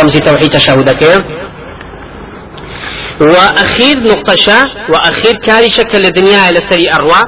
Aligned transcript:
رمزي 0.00 0.20
توحيد 0.20 0.50
تشهدك 0.50 1.24
وأخير 3.20 3.96
نقطة 3.98 4.34
وأخير 4.88 5.36
كاري 5.36 5.70
شكل 5.70 6.04
الدنيا 6.04 6.50
إلى 6.50 6.60
سري 6.60 6.84
أروى 6.94 7.22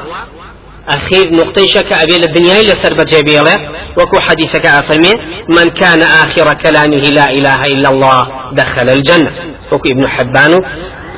أخير 0.88 1.34
نقطة 1.34 1.66
شك 1.66 1.92
أبي 1.92 2.16
الدنيا 2.16 2.60
إلى 2.60 2.74
سرب 2.74 3.00
جبيلة 3.00 3.56
وكو 3.98 4.20
حديثك 4.20 4.66
أفرمي 4.66 5.12
من 5.48 5.70
كان 5.70 6.02
آخر 6.02 6.54
كلامه 6.54 6.96
لا 6.96 7.30
إله 7.30 7.66
إلا 7.66 7.88
الله 7.88 8.28
دخل 8.52 8.88
الجنة. 8.88 9.30
وكو 9.72 9.88
ابن 9.88 10.08
حبان 10.08 10.60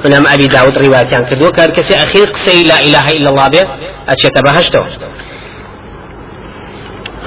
ونام 0.05 0.27
أبي 0.27 0.47
داود 0.47 0.79
رواية 0.79 1.17
عن 1.17 1.25
كدو 1.25 1.51
كان 1.51 1.73
أخير 1.91 2.27
قسي 2.27 2.63
لا 2.63 2.79
إله 2.79 3.09
إلا 3.09 3.31
الله 3.31 3.49
به 3.49 3.61
أتشت 4.09 4.39
بهشتو 4.45 4.83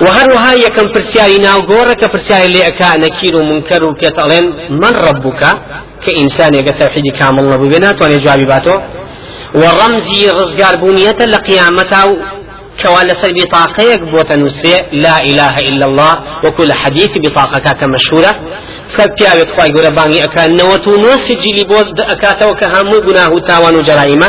وهروها 0.06 0.54
يكم 0.54 0.86
فرسياري 0.94 1.38
ناو 1.38 1.60
غورك 1.60 2.12
فرسياري 2.12 2.46
اللي 2.46 2.68
أكا 2.68 2.98
نكير 2.98 3.36
ومنكر 3.36 3.82
وكتالين 3.88 4.46
من 4.82 4.94
ربك 5.08 5.42
كإنسان 6.06 6.54
يقى 6.56 6.74
توحيد 6.80 7.06
كامل 7.20 7.40
الله 7.40 7.58
ببنات 7.58 8.02
وأنا 8.02 8.18
جوابي 8.18 8.46
باتو. 8.46 8.76
ورمزي 9.62 10.30
رزقار 10.40 10.76
بنية 10.84 11.20
لقيامته 11.34 12.06
كوالا 12.82 13.14
سر 13.22 13.32
بطاقة 13.38 13.96
بوتا 14.12 14.36
نسري 14.36 14.76
لا 15.06 15.16
إله 15.30 15.56
إلا 15.70 15.86
الله 15.90 16.14
وكل 16.44 16.74
حديث 16.74 17.12
بطاقة 17.18 17.60
كاك 17.66 17.82
مشهورة 17.96 18.32
فبيا 18.96 19.32
بخواي 19.44 19.70
قرباني 19.76 20.24
أكا 20.24 20.48
نوتو 20.48 20.92
نوسجي 20.96 21.52
لبود 21.62 22.00
أكاتا 22.14 22.46
وكهامو 22.46 22.96
قناه 23.08 23.32
تاوان 23.48 23.76
وجرائمة 23.76 24.28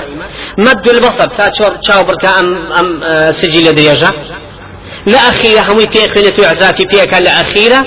مد 0.66 0.88
البصر 0.94 1.28
تا 1.36 1.48
تشاو 1.82 2.02
بركا 2.08 2.30
أم, 2.40 2.48
أم 2.80 2.86
سجل 3.40 3.64
دريجة. 3.74 4.10
لە 5.12 5.18
ئەخیرە 5.26 5.62
هەمووی 5.68 5.88
پێ 5.94 6.02
خوێنێت 6.12 6.36
و 6.38 6.44
عزاتی 6.52 6.84
پێکە 6.92 7.18
لە 7.26 7.32
ئەخیرە 7.38 7.80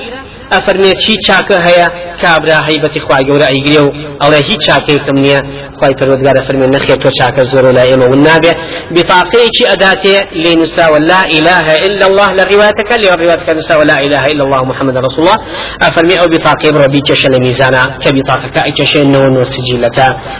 ئەفەرمێت 0.54 0.98
چی 1.04 1.16
چاکە 1.26 1.58
هەیە 1.68 1.88
کابرا 2.23 2.57
هەیبەتی 2.70 2.99
خخوای 3.03 3.23
گەورە 3.30 3.48
ئەیگرێ 3.53 3.80
و 3.85 3.89
ئەڵێ 4.21 4.39
هیچ 4.49 4.59
چاکەیتم 4.67 5.17
نییە 5.23 5.39
خی 5.80 5.93
پەروەگارە 5.99 6.41
فەرمێ 6.48 6.68
نەخێت 6.76 6.99
تۆ 7.04 7.09
چاکە 7.20 7.43
زۆر 7.51 7.65
لا 7.77 7.84
ئێمە 7.90 8.05
ون 8.12 8.21
نابێ 8.27 8.54
بطاقەیەکی 8.96 9.63
ئەداتێ 9.71 10.15
لێ 10.43 10.54
لا 11.12 11.21
إله 11.37 11.68
إلا 11.87 12.05
الله 12.09 12.29
لروايتك 12.40 12.91
لي 13.01 13.07
روايتك 13.24 13.49
نووساوە 13.57 13.84
لا 13.91 13.98
إله 14.05 14.24
إلا 14.32 14.43
الله 14.48 14.62
محمد 14.71 14.98
رسول 14.98 15.21
الله 15.26 15.37
أفرمي 15.82 16.20
أو 16.21 16.27
بطاقة 16.27 16.70
بربي 16.71 17.01
كشن 17.01 17.34
ميزانا 17.46 17.84
كبطاقة 18.04 18.48
كأي 18.55 18.71
كشن 18.71 19.12
نون 19.12 19.37
وسجلك 19.37 19.98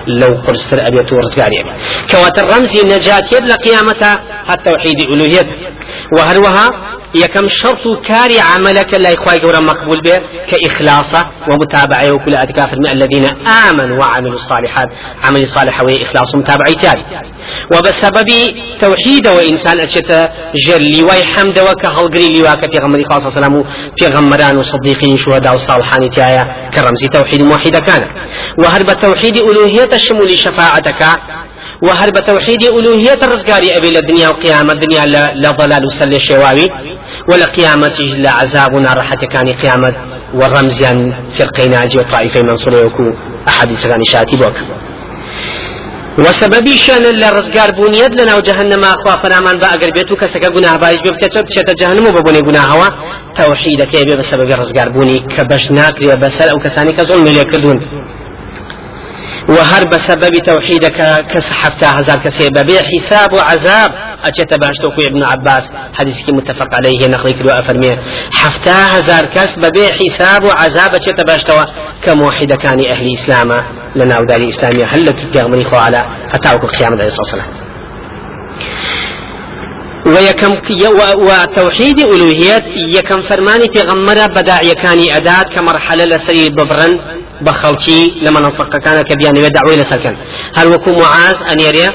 لو 0.08 0.32
قرستر 0.46 0.78
أبيت 0.88 1.14
ورزقاري 1.14 1.60
كواتر 2.12 2.46
رمزي 2.54 2.82
نجاة 2.94 3.28
يد 3.36 3.46
لقيامتها 3.46 4.14
حتى 4.48 4.64
توحيد 4.70 5.00
ألوهيته 5.14 5.56
وهروها 6.16 6.66
يكم 7.16 7.48
شرط 7.48 7.84
كاري 8.08 8.40
عملك 8.40 8.94
لا 8.94 9.10
يخواي 9.10 9.38
قورا 9.40 9.60
مقبول 9.60 10.02
به 10.02 10.18
كإخلاصة 10.50 11.28
ومتابعة 11.68 12.12
وكل 12.16 12.36
أتكاف 12.36 12.74
الذين 12.74 13.26
آمنوا 13.48 14.00
وعملوا 14.00 14.34
الصالحات. 14.34 14.90
عمل 15.24 15.48
صالح 15.48 15.82
وإخلاص 15.82 16.36
ومتابعة 16.36 16.72
تالي. 16.72 17.06
وبسبب 17.72 18.28
توحيد 18.82 19.28
وإنسان 19.28 19.80
أشت 19.80 20.30
جل 20.68 21.00
لواي 21.00 21.24
حمد 21.26 21.60
وكهلقري 21.60 22.40
لواك 22.40 22.66
في 22.66 22.84
غمر 22.84 23.04
خاصة 23.04 23.30
سلام 23.30 23.64
في 23.98 24.06
غمران 24.08 24.58
وصديقين 24.58 25.18
شهداء 25.18 25.56
وصالحان 25.56 26.10
تايا 26.10 26.44
كرمز 26.74 27.06
توحيد 27.14 27.42
موحد 27.42 27.78
كان 27.78 28.10
وهرب 28.58 28.92
توحيد 28.92 29.36
ألوهية 29.38 29.90
الشمول 29.94 30.38
شفاعتك 30.38 31.04
وهر 31.82 32.10
بتوحيد 32.10 32.64
ألوهية 32.64 33.20
الرزقاري 33.24 33.78
أبي 33.78 33.90
الدنيا 33.90 34.30
وقيامة 34.30 34.74
الدنيا 34.74 35.06
لضلال 35.44 35.86
وسل 35.86 36.14
الشواوي 36.14 36.68
ولا 37.32 37.46
قيامته 37.46 38.04
لا 38.04 38.32
عذاب 38.32 38.76
راحة 38.76 39.22
كان 39.32 39.48
قيامة 39.54 39.90
ورمزيا 40.34 40.94
فرقين 41.40 41.74
عجي 41.74 41.98
والطائفين 41.98 42.46
منصور 42.46 42.74
يكون 42.74 43.18
أحد 43.48 43.72
سغاني 43.72 44.06
شاتي 44.06 44.36
بوك. 44.36 44.58
وسببي 46.20 46.74
شأن 46.86 47.04
لرزقار 47.22 47.72
بونيت 47.72 48.22
لنا 48.22 48.36
وجهنم 48.36 48.84
أخوا 48.84 49.22
فرامان 49.24 49.58
بأقر 49.58 49.92
بيتو 49.96 50.16
كسكا 50.16 50.50
قناه 50.50 50.78
بايش 50.78 51.02
بيبكتب 51.02 51.46
بشتا 51.46 51.74
جهنم 51.80 52.08
وببوني 52.08 52.40
قناه 52.40 52.66
هوا 52.74 52.90
توحيد 53.36 53.82
كيبي 53.92 54.16
بسبب 54.16 54.50
رزقار 54.62 54.90
بوني 54.90 55.20
كبش 55.20 55.72
ناكري 55.72 56.16
بسر 56.22 56.52
أو 56.52 56.58
كساني 56.60 56.94
كظلم 56.94 57.24
ليكردون. 57.24 57.78
وهر 59.50 59.84
بسبب 59.84 60.32
توحيدك 60.46 61.26
كسحفتا 61.32 62.00
هزار 62.00 62.18
كسي 62.18 62.50
ببيع 62.50 62.82
حساب 62.82 63.34
وعذاب. 63.34 63.92
أجت 64.24 64.60
باشتوكو 64.62 65.02
ابن 65.10 65.24
عباس. 65.24 65.72
حديث 65.94 66.30
متفق 66.30 66.76
عليه 66.76 67.08
نقل 67.08 67.32
كدو 67.32 67.50
أفرمي. 67.50 67.98
حفتا 68.34 68.98
هزار 68.98 69.26
كس 69.26 69.60
ببيع 69.60 69.90
حساب 69.90 70.44
وعذاب. 70.44 70.96
أجت 70.96 71.28
باشتوا 71.28 71.62
كموحد 72.04 72.54
كان 72.54 72.86
أهل 72.86 73.14
إسلام. 73.14 73.52
لنا 73.96 74.20
ودار 74.20 74.48
إسلامية 74.50 74.86
هل 74.86 75.06
لك 75.06 75.64
خو 75.64 75.76
على 75.76 76.06
فتاوك 76.34 76.66
قيام 76.66 76.94
عليه 76.94 77.08
الصلاة 77.08 77.36
والسلام. 77.36 77.68
ويكم 80.06 80.52
وتوحيد 81.22 82.00
ألوهية. 82.00 82.64
يكم 82.98 83.22
فرماني 83.22 83.66
في 83.76 83.82
غمرة 83.88 84.26
بداع 84.26 84.62
يكاني 84.62 85.18
أداة 85.18 85.44
كمرحلة 85.56 86.06
لسري 86.06 86.50
ببرن. 86.50 87.00
بخلشي 87.42 88.20
لما 88.22 88.40
نفق 88.40 88.78
كان 88.78 89.02
كبيان 89.02 89.38
إلى 89.38 89.84
سكن. 89.84 90.16
هل 90.56 90.68
وكو 90.68 90.92
معاذ 90.92 91.38
أن 91.52 91.60
يري؟ 91.60 91.88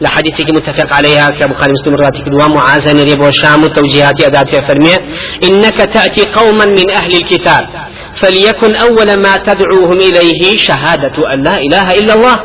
لحديثك 0.00 0.50
متفق 0.50 0.92
عليها. 0.92 1.30
كبخاري 1.30 1.72
مسلم 1.72 1.94
راتك 1.94 2.28
دوا 2.28 2.46
معاذ 2.46 2.88
أن 2.88 2.98
يري 2.98 3.12
وشام 3.12 3.66
توجيهات 3.66 4.20
أداة 4.20 4.60
فرمية 4.60 4.96
إنك 5.44 5.76
تأتي 5.76 6.24
قوما 6.24 6.64
من 6.64 6.90
أهل 6.96 7.14
الكتاب. 7.14 7.66
فليكن 8.14 8.74
أول 8.74 9.22
ما 9.22 9.36
تدعوهم 9.36 9.98
إليه 9.98 10.56
شهادة 10.56 11.34
أن 11.34 11.42
لا 11.42 11.58
إله 11.58 11.98
إلا 11.98 12.14
الله. 12.14 12.36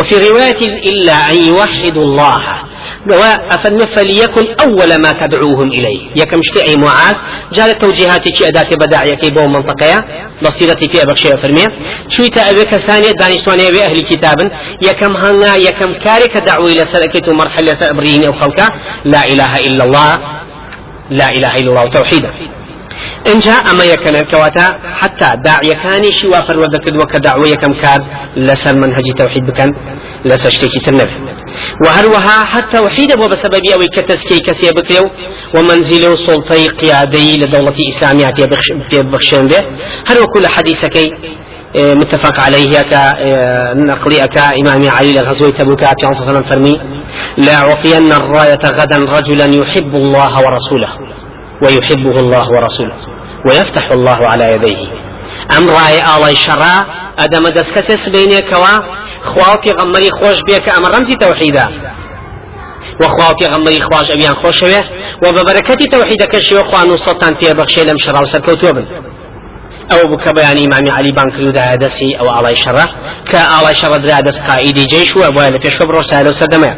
وفي 0.00 0.28
رواية 0.28 0.62
إلا 0.90 1.12
أن 1.12 1.36
يوحدوا 1.36 2.02
الله. 2.02 2.42
وأفن 3.06 3.84
فليكن 3.86 4.46
أول 4.60 5.02
ما 5.02 5.12
تدعوهم 5.12 5.68
إليه. 5.68 6.00
يكم 6.16 6.40
أي 6.68 6.74
معاذ؟ 6.76 7.16
جال 7.52 7.78
توجيهاتي 7.78 8.30
كي 8.30 8.48
أداتي 8.48 8.76
بداعية 8.76 9.14
كي 9.14 9.30
بو 9.30 9.46
منطقة 9.46 10.04
بصيرتي 10.42 10.88
في 10.88 11.02
أبخشي 11.02 11.28
فرمية 11.42 11.66
شو 12.08 12.22
أبيك 12.36 12.76
ثانية 12.76 13.10
دانشوانية 13.10 13.70
بأهل 13.70 14.00
كتاب 14.00 14.38
يكم 14.82 15.16
هنا 15.16 15.56
يكم 15.56 15.94
كارك 15.94 16.36
دعوة 16.36 16.66
إلى 16.66 16.84
سلكت 16.84 17.28
مرحلة 17.28 17.74
سأبريني 17.74 18.26
أو 18.26 18.32
خلقه 18.32 18.68
لا 19.04 19.24
إله 19.32 19.56
إلا 19.56 19.84
الله. 19.84 20.12
لا 21.10 21.28
إله 21.28 21.54
إلا 21.54 21.70
الله. 21.70 21.88
توحيدا. 21.88 22.59
إنجا 23.28 23.52
أما 23.52 23.84
يكن 23.84 24.16
الكواتا 24.16 24.78
حتى 24.82 25.28
داعية 25.44 25.74
كاني 25.82 26.12
شي 26.12 26.28
وافر 26.28 26.58
وذكد 26.58 26.96
وك 26.96 27.16
دعوة 27.16 27.50
كم 27.50 27.72
كان 27.72 28.00
لسر 28.36 28.76
منهج 28.76 29.12
توحيد 29.16 29.46
بكن 29.46 29.74
لسر 30.24 30.50
شتيكي 30.50 30.80
تنف 30.80 31.10
وهروها 31.86 32.44
حتى 32.44 32.78
وحيد 32.78 33.12
أبو 33.12 33.28
بسبب 33.28 33.60
أو 33.72 33.78
كتسكي 33.96 34.38
كسي 34.38 34.70
بكيو 34.70 35.10
ومنزل 35.54 36.18
سلطي 36.18 36.68
قيادي 36.68 37.36
لدولة 37.36 37.74
إسلامية 37.96 38.34
بخشن 39.12 39.46
به. 39.46 39.58
هل 40.08 40.18
وكل 40.22 40.46
حديثك 40.46 40.96
إيه، 40.96 41.94
متفق 41.94 42.40
عليه 42.40 42.80
كنقلي 42.80 44.16
إيه، 44.16 44.24
أكا 44.24 44.40
إمام 44.60 44.88
علي 44.88 45.12
لغزوة 45.12 45.50
تبوك 45.50 45.84
صلى 46.14 46.28
الله 46.28 46.28
عليه 46.28 46.30
وسلم 46.30 46.42
فرمي 46.42 46.80
لا 47.36 47.64
الراية 48.16 48.58
غدا 48.64 48.98
رجلا 49.18 49.44
يحب 49.44 49.94
الله 49.94 50.32
ورسوله. 50.38 50.88
ويحبه 51.62 52.16
الله 52.22 52.46
ورسوله 52.54 52.96
ويفتح 53.46 53.90
الله 53.90 54.18
على 54.32 54.44
يديه. 54.54 55.10
ئەم 55.52 55.64
ڕایە 55.76 56.02
ئاڵای 56.08 56.36
شەڕا 56.44 56.76
ئەدەمە 57.20 57.50
دەستکەسێ 57.58 57.96
سبینێکەوە 58.04 58.74
خوا 59.30 59.50
پێغەممەری 59.64 60.10
خۆش 60.18 60.38
بێ 60.46 60.58
کە 60.64 60.70
ئەمە 60.74 60.88
ڕەمزی 60.92 61.16
تەوحیدا 61.22 61.66
وخوا 63.00 63.28
پێغەمبەری 63.40 63.80
خوش 63.88 64.06
ئەویان 64.12 64.36
خۆشەوێ 64.42 64.80
و 65.22 65.26
بە 65.34 65.42
بەرەکەتی 65.48 65.86
تەوحیدەکەشیوە 65.94 66.62
خوان 66.68 66.88
و 66.90 66.96
سەتان 67.04 67.34
پێبەخشێ 67.40 67.82
لەم 67.88 67.98
شەڕا 68.04 68.20
و 68.22 68.30
سەرکەوتوە 68.32 68.72
بن. 68.76 68.86
ئەو 69.90 70.02
بکە 70.12 70.30
بەیانی 70.36 70.60
ئیمامی 70.64 70.90
علی 70.98 71.12
بان 71.12 71.28
کردودا 71.34 71.64
دەستی 71.84 72.16
ئەو 72.18 72.28
ئاڵای 72.34 72.56
شەڕە 72.64 72.86
کە 73.30 73.40
ئاڵای 73.52 73.76
شەڕە 73.80 73.98
درا 74.04 74.20
دەست 74.28 74.40
قائیدی 74.48 74.84
جێش 74.92 75.10
وە 75.16 75.28
بۆیە 75.34 75.50
لە 75.54 75.58
پێشوە 75.64 75.84
بڕۆ 75.88 76.02
سالە 76.10 76.32
سەردەمەیە 76.40 76.74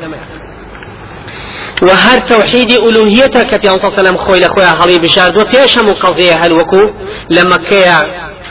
وهر 1.82 2.18
توحيد 2.20 2.72
ألوهيته 2.72 3.42
كتي 3.42 3.66
صلى 3.66 3.76
الله 3.76 3.92
عليه 3.92 4.00
وسلم 4.02 4.16
خوي 4.16 4.38
لخويا 4.38 4.66
هلي 4.66 4.98
بشارد 4.98 5.36
وفيش 5.40 5.78
هم 5.78 5.92
قضية 5.92 6.34
هل 6.44 6.52
وكو 6.52 6.90
لما 7.30 7.56
كيا 7.56 8.00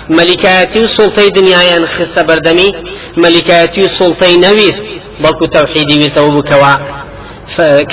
ملكاتي 0.09 0.87
سلطي 0.87 1.29
دنيا 1.29 1.85
خست 1.85 2.19
بردمي 2.19 2.69
ملكاتي 3.17 3.87
سلطي 3.87 4.37
نويس 4.37 4.81
بلكو 5.23 5.45
توحيدي 5.45 5.95
ويسوب 5.99 6.47
كوا 6.49 6.73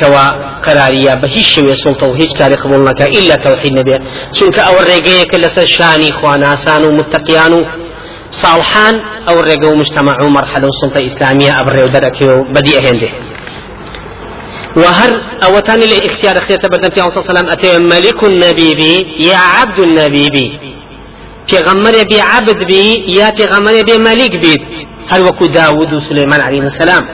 كوا 0.00 0.24
قرارية 0.66 1.14
بهيش 1.14 1.54
شوية 1.54 1.74
سلطة 1.74 2.06
وهيش 2.06 2.32
كاري 2.38 2.54
قبول 2.54 2.86
لك 2.86 3.00
إلا 3.02 3.34
توحيد 3.36 3.72
نبي 3.72 3.94
چونك 4.38 4.58
أو 4.58 4.74
الرقية 4.80 5.38
لسا 5.38 5.64
شاني 5.64 6.12
خواناسان 6.12 6.84
ومتقيان 6.84 7.66
صالحان 8.30 8.94
أو 9.28 9.40
الرقية 9.40 9.68
ومجتمع 9.68 10.18
مرحلة 10.28 10.68
سلطة 10.80 11.06
إسلامية 11.06 11.60
أبري 11.60 11.82
ودركي 11.82 12.24
وبدي 12.24 12.78
أهنده 12.78 13.08
وهر 14.76 15.22
أوتاني 15.44 15.86
لإختيار 15.86 16.38
اختيار 16.38 16.58
تبدن 16.58 16.90
في 16.90 17.00
صلى 17.00 17.08
الله 17.08 17.28
عليه 17.28 17.30
وسلم 17.30 17.48
أتي 17.48 17.78
ملك 17.78 18.24
النبي 18.24 18.74
بي 18.74 18.92
يا 19.28 19.36
عبد 19.36 19.78
النبي 19.78 20.28
بي. 20.30 20.78
پێغەممەرێ 21.50 22.02
بێ 22.10 22.20
عبد 22.32 22.58
بی 22.70 22.84
یا 23.18 23.28
پێغەممەرێ 23.38 23.82
بێ 23.88 23.96
مەلیک 24.08 24.34
بیت 24.42 24.62
هەر 25.10 25.20
وەکو 25.26 25.46
داود 25.58 25.92
و 25.92 26.00
سليمان 26.08 26.40
عليه 26.40 26.64
السلام؟ 26.70 27.04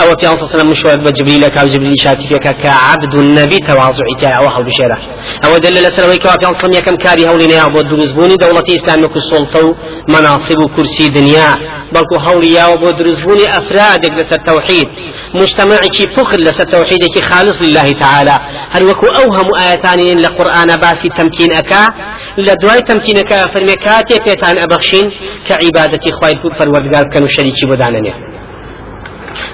أو 0.00 0.16
في 0.16 0.28
أنصر 0.28 0.46
سلام 0.46 0.70
مشوار 0.70 0.96
بجبريل 0.96 1.44
أو 1.44 1.66
جبريل 1.66 1.94
شاتي 1.98 2.28
فيك 2.28 2.48
كعبد 2.62 3.14
النبي 3.14 3.58
تواضع 3.58 4.06
تاع 4.22 4.38
أو 4.38 4.48
حول 4.48 4.64
بشيرة. 4.64 4.98
أو 5.44 5.58
دل 5.58 5.74
لسلوي 5.74 6.18
كوا 6.18 6.30
في 6.30 6.46
أنصر 6.48 6.80
كم 6.80 6.96
كاري 6.96 7.28
هولي 7.28 7.46
نيا 7.46 7.64
بود 7.64 7.88
درزبوني 7.88 8.36
دولة 8.36 8.62
إسلام 8.76 9.06
كسلطة 9.06 9.76
مناصب 10.08 10.58
وكرسي 10.64 11.08
دنيا. 11.08 11.48
بلكو 11.92 12.16
هوليا 12.16 12.66
وبود 12.66 12.96
درزبوني 12.96 13.44
أفراد 13.58 14.06
لس 14.06 14.32
التوحيد. 14.32 14.86
مجتمعي 15.34 15.88
كي 15.88 16.06
فخر 16.16 16.40
لس 16.40 16.60
التوحيد 16.60 16.98
كي 17.14 17.20
خالص 17.20 17.62
لله 17.62 17.88
تعالى. 18.00 18.38
هل 18.70 18.84
وكو 18.84 19.06
أوهم 19.06 19.54
آياتان 19.62 20.18
لقرآن 20.18 20.76
باسي 20.76 21.08
تمكين 21.08 21.52
أكا؟ 21.52 21.94
لدواي 22.38 22.80
تمكين 22.80 23.18
أكا 23.18 23.52
فرمكاتي 23.52 24.18
بيتان 24.24 24.58
أبخشين 24.58 25.10
كعبادة 25.48 26.10
خواي 26.10 26.38
فالوردقار 26.58 27.04
كانوا 27.12 27.28
شريكي 27.28 27.66
بدانني 27.66 28.35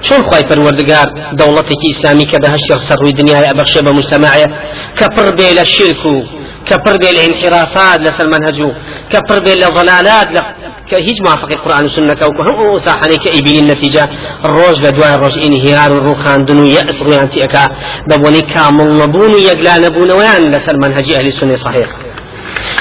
چۆن 0.07 0.21
خی 0.29 0.43
پەروەردگار 0.49 1.09
دەوڵەتێکی 1.39 1.87
ئیسلامی 1.91 2.27
کە 2.31 2.39
بەهشت 2.45 2.71
سەڕووی 2.89 3.15
دنیای 3.19 3.49
ئەبەخشێ 3.51 3.81
بە 3.87 3.93
مجتمعە 3.99 4.49
کە 4.99 5.07
پڕ 5.15 5.29
بێ 5.39 5.49
لە 5.59 5.65
شرک 5.75 6.07
و 6.07 6.17
کە 6.69 6.77
پڕ 6.85 6.97
بێ 7.03 7.11
لە 7.17 7.23
انحرافات 7.29 7.99
لەسەر 8.07 8.27
منهج 8.35 8.59
و 8.61 8.71
کە 9.11 9.19
پڕ 9.29 9.39
بێ 9.45 9.55
لە 9.63 9.69
ضلالات 9.77 10.29
لە 10.37 10.43
کە 10.91 10.97
هیچ 11.09 11.19
موافقی 11.27 11.57
قورآن 11.63 11.85
و 11.87 11.89
سنەکە 11.97 12.25
و 12.29 12.43
هەموو 12.49 12.79
ساحانەی 12.87 13.19
کە 13.25 13.29
ئیبینین 13.35 13.67
نەتیجە 13.73 14.05
ڕۆژ 14.55 14.77
لە 14.85 14.91
دوای 14.97 15.15
ڕۆژ 15.23 15.35
ئینهیار 15.45 15.91
و 15.93 15.99
ڕوخاندن 16.07 16.59
و 16.61 16.67
یەس 16.77 16.99
ڕویان 17.07 17.29
تیەکە 17.33 17.65
بە 18.09 18.17
بۆنی 18.23 18.43
کامڵ 18.53 18.89
نەبوون 19.01 19.33
و 19.35 19.39
یەکلا 19.51 19.75
نەبوونەوەیان 19.85 20.43
لەسەر 20.55 20.77
منهجی 20.83 21.15
ئەهلی 21.15 21.33
سنی 21.39 21.57
صحیح. 21.67 21.91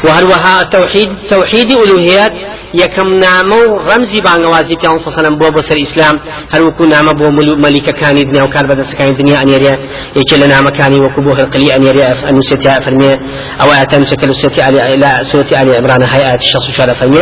وهروها 0.06 0.56
توحيد 0.64 1.10
توحيد 1.30 1.72
ألوهيات 1.72 2.34
يكم 2.74 3.08
نامو 3.10 3.78
رمزي 3.78 4.22
بانوازي 4.22 4.76
في 4.82 4.88
أنصى 4.90 5.10
سلام 5.12 5.38
بو 5.38 5.50
بسر 5.50 5.76
إسلام 5.82 6.20
هل 6.54 6.62
وكو 6.68 6.86
نام 6.86 7.06
بو 7.06 7.30
ملك 7.66 7.90
كان 7.90 8.16
دنيا 8.16 8.44
وكان 8.44 8.68
بدأ 8.68 8.84
سكان 8.84 9.14
دنيا 9.14 9.42
أن 9.42 9.48
يريا 9.48 9.76
يكل 10.16 10.48
نام 10.50 10.70
كاني 10.70 11.00
وكبوه 11.00 11.40
القلي 11.40 11.76
أن 11.76 11.84
يريا 11.84 12.30
أن 12.30 12.38
نسيتي 12.38 12.82
فرمي 12.82 13.12
أو 13.62 13.72
آتان 13.72 14.06
سكل 14.06 14.36
سيتي 14.36 14.62
علي 14.62 14.94
إلى 14.94 15.10
سورة 15.22 15.48
علي 15.52 15.78
عمران 15.78 16.04
هيئات 16.04 16.42
الشخص 16.42 16.72
شارع 16.72 16.94
فرمي 16.94 17.20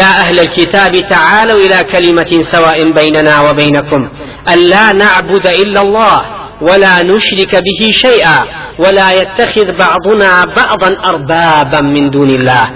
يا 0.00 0.08
أهل 0.24 0.40
الكتاب 0.40 0.92
تعالوا 1.10 1.58
إلى 1.64 1.84
كلمة 1.84 2.42
سواء 2.42 2.92
بيننا 2.92 3.34
وبينكم 3.50 4.10
ألا 4.54 4.92
نعبد 4.92 5.46
إلا 5.46 5.80
الله. 5.82 6.39
ولا 6.60 7.02
نشرك 7.02 7.52
به 7.54 7.90
شيئا 7.90 8.38
ولا 8.78 9.10
يتخذ 9.10 9.78
بعضنا 9.78 10.44
بعضا 10.56 10.90
أربابا 11.10 11.80
من 11.80 12.10
دون 12.10 12.30
الله. 12.30 12.66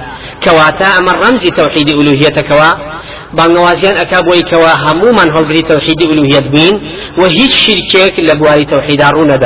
كواتا 0.44 0.86
أمر 0.98 1.28
رمز 1.28 1.42
توحيد 1.46 1.88
بانوازيان 3.34 3.96
أكابوي 3.96 4.42
كوا 4.42 4.72
همو 4.75 5.12
من 5.12 5.31
هلقري 5.32 5.62
توحيد 5.62 6.02
ألوهية 6.02 6.38
بين 6.38 6.75
وهيج 7.19 7.50
شركيك 7.50 8.20
لبواري 8.20 8.64
توحيد 8.64 9.02
رونا 9.02 9.38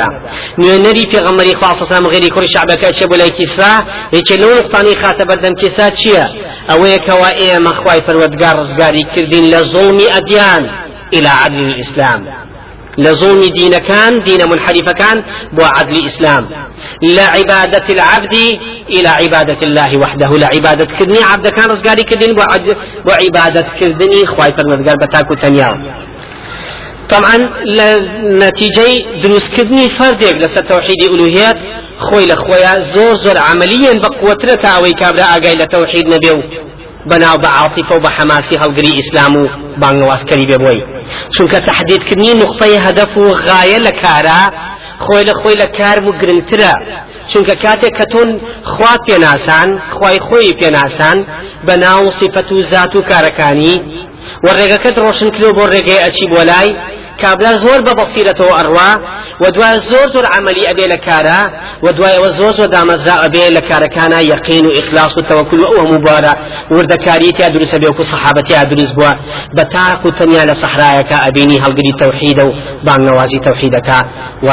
نري 0.58 1.02
في 1.10 1.16
غمري 1.16 1.54
خاصة 1.54 1.84
سلام 1.84 2.06
غيري 2.06 2.28
كل 2.28 2.48
شعبك 2.48 2.84
أتشب 2.84 3.12
ولا 3.12 3.28
كسرى 3.28 3.72
هيك 4.14 4.32
لو 4.40 4.48
نقطاني 4.58 4.94
خاتب 4.94 5.26
بدن 5.26 5.54
كسات 5.54 5.96
شيا 5.96 6.28
أوي 6.70 6.98
كوا 6.98 7.30
إيه 7.30 7.58
مخواي 7.58 8.00
فرودقار 8.06 8.58
رزقاري 8.58 9.02
كردين 9.14 9.44
لظلم 9.50 9.98
أديان 10.10 10.70
إلى 11.14 11.28
عدل 11.28 11.58
الإسلام. 11.58 12.47
لظلم 12.98 13.40
دين 13.58 13.70
كان 13.70 14.22
دين 14.22 14.48
منحرف 14.50 14.90
كان 15.00 15.22
بو 15.52 15.64
عدل 15.64 16.06
إسلام 16.06 16.48
لا 17.02 17.22
عبادة 17.22 17.86
العبد 17.90 18.34
إلى 18.90 19.08
عبادة 19.08 19.58
الله 19.62 19.96
وحده. 19.98 20.28
لا 20.38 20.46
عبادة 20.46 20.84
كدني 20.98 21.22
عبد 21.32 21.48
كان 21.48 21.70
رزقاري 21.70 22.02
كدني 22.02 22.32
بو 22.32 23.10
عبادة 23.10 23.66
كدني 23.80 24.26
خواي 24.26 24.52
فرمدقار 24.58 24.96
بتاكو 25.02 25.34
تنياو 25.34 25.76
طبعا 27.10 27.36
نتيجة 28.22 28.88
دروس 29.22 29.48
كدني 29.56 29.88
فردك 29.88 30.34
لسا 30.36 30.60
توحيد 30.60 31.02
ألوهيات 31.10 31.56
خوي 31.98 32.26
لخويا 32.26 32.80
زور 32.80 33.16
زور 33.16 33.38
عمليا 33.38 33.92
بقوة 33.92 34.34
تاوي 34.62 34.92
كابلا 34.92 35.36
أقاي 35.36 35.52
لتوحيد 35.52 36.08
نبيو 36.08 36.42
بەناو 37.10 37.36
بە 37.44 37.48
عاتیفە 37.58 37.94
و 37.96 38.00
بە 38.04 38.10
حەماسی 38.16 38.60
هەڵگری 38.62 38.92
ئیسلام 38.98 39.34
و 39.36 39.48
بانگوازکەری 39.80 40.46
بێبووی 40.50 40.82
چونکە 41.34 41.58
تەحدیدکردنی 41.68 42.34
نقطەی 42.42 42.78
هەدەف 42.86 43.12
و 43.16 43.26
غایە 43.46 43.78
لە 43.86 43.92
کارە 44.02 44.40
خۆی 45.04 45.24
لە 45.28 45.34
خۆی 45.40 45.56
لە 45.62 45.68
کار 45.78 45.96
و 46.06 46.10
گرنگترە. 46.20 46.74
چونکە 47.30 47.54
کاتێک 47.64 47.94
کە 47.98 48.06
تۆن 48.12 48.28
خوا 48.72 48.94
پێناسان 49.06 49.68
خی 49.96 50.18
خۆی 50.26 50.56
پێناسان 50.60 51.18
بە 51.66 51.74
ناو 51.84 52.10
سیفەت 52.18 52.48
و 52.52 52.62
زات 52.70 52.92
و 52.96 53.00
کارەکانی 53.10 53.76
و 54.44 54.46
ڕێگەکەت 54.58 54.96
ڕۆشن 55.04 55.28
کردو 55.34 55.50
بۆ 55.58 55.64
ڕێگەی 55.72 56.02
ئەچی 56.04 56.26
بۆ 56.32 56.40
لای 56.50 56.68
کابرا 57.22 57.52
زۆر 57.64 57.80
بە 57.86 57.92
بەسیرەتەوە 58.00 58.54
ئەڕوا 58.58 58.90
و 59.42 59.50
دوای 59.50 59.78
زۆر 59.90 60.08
زۆر 60.14 60.26
عملی 60.36 60.64
ئەبێ 60.68 60.86
لە 60.92 60.98
کارە 61.06 61.40
و 61.84 61.86
دوایەوە 61.96 62.30
زۆر 62.38 62.52
زۆر 62.58 62.68
دامەزرا 62.76 63.14
ئەبێ 63.24 63.44
لە 63.56 63.62
کارەکانە 63.68 64.20
یەقین 64.32 64.64
و 64.66 64.70
ئیخلاص 64.76 65.12
و 65.18 65.22
تەوەکل 65.28 65.60
و 65.60 65.66
ئەو 65.70 65.78
هەموو 65.82 66.04
بارە 66.06 66.32
وردەکاری 66.74 67.32
تیا 67.36 67.48
دروستە 67.54 67.76
بێ 67.82 67.88
وکو 67.90 68.02
سەحابەتیا 68.12 68.64
دروست 68.72 68.94
بووە. 68.96 69.12
بە 69.56 69.64
تاق 69.74 70.06
و 70.06 70.10
تەنیا 70.18 70.44
لە 70.50 70.54
سەحرایەکە 70.62 71.16
ئەبینی 71.24 71.58
هەڵگری 71.64 71.92
تەوحیدە 72.02 72.44
و 72.48 72.52
بانگەوازی 72.86 73.40
تەوحیدەکە 73.46 73.98
و 74.44 74.48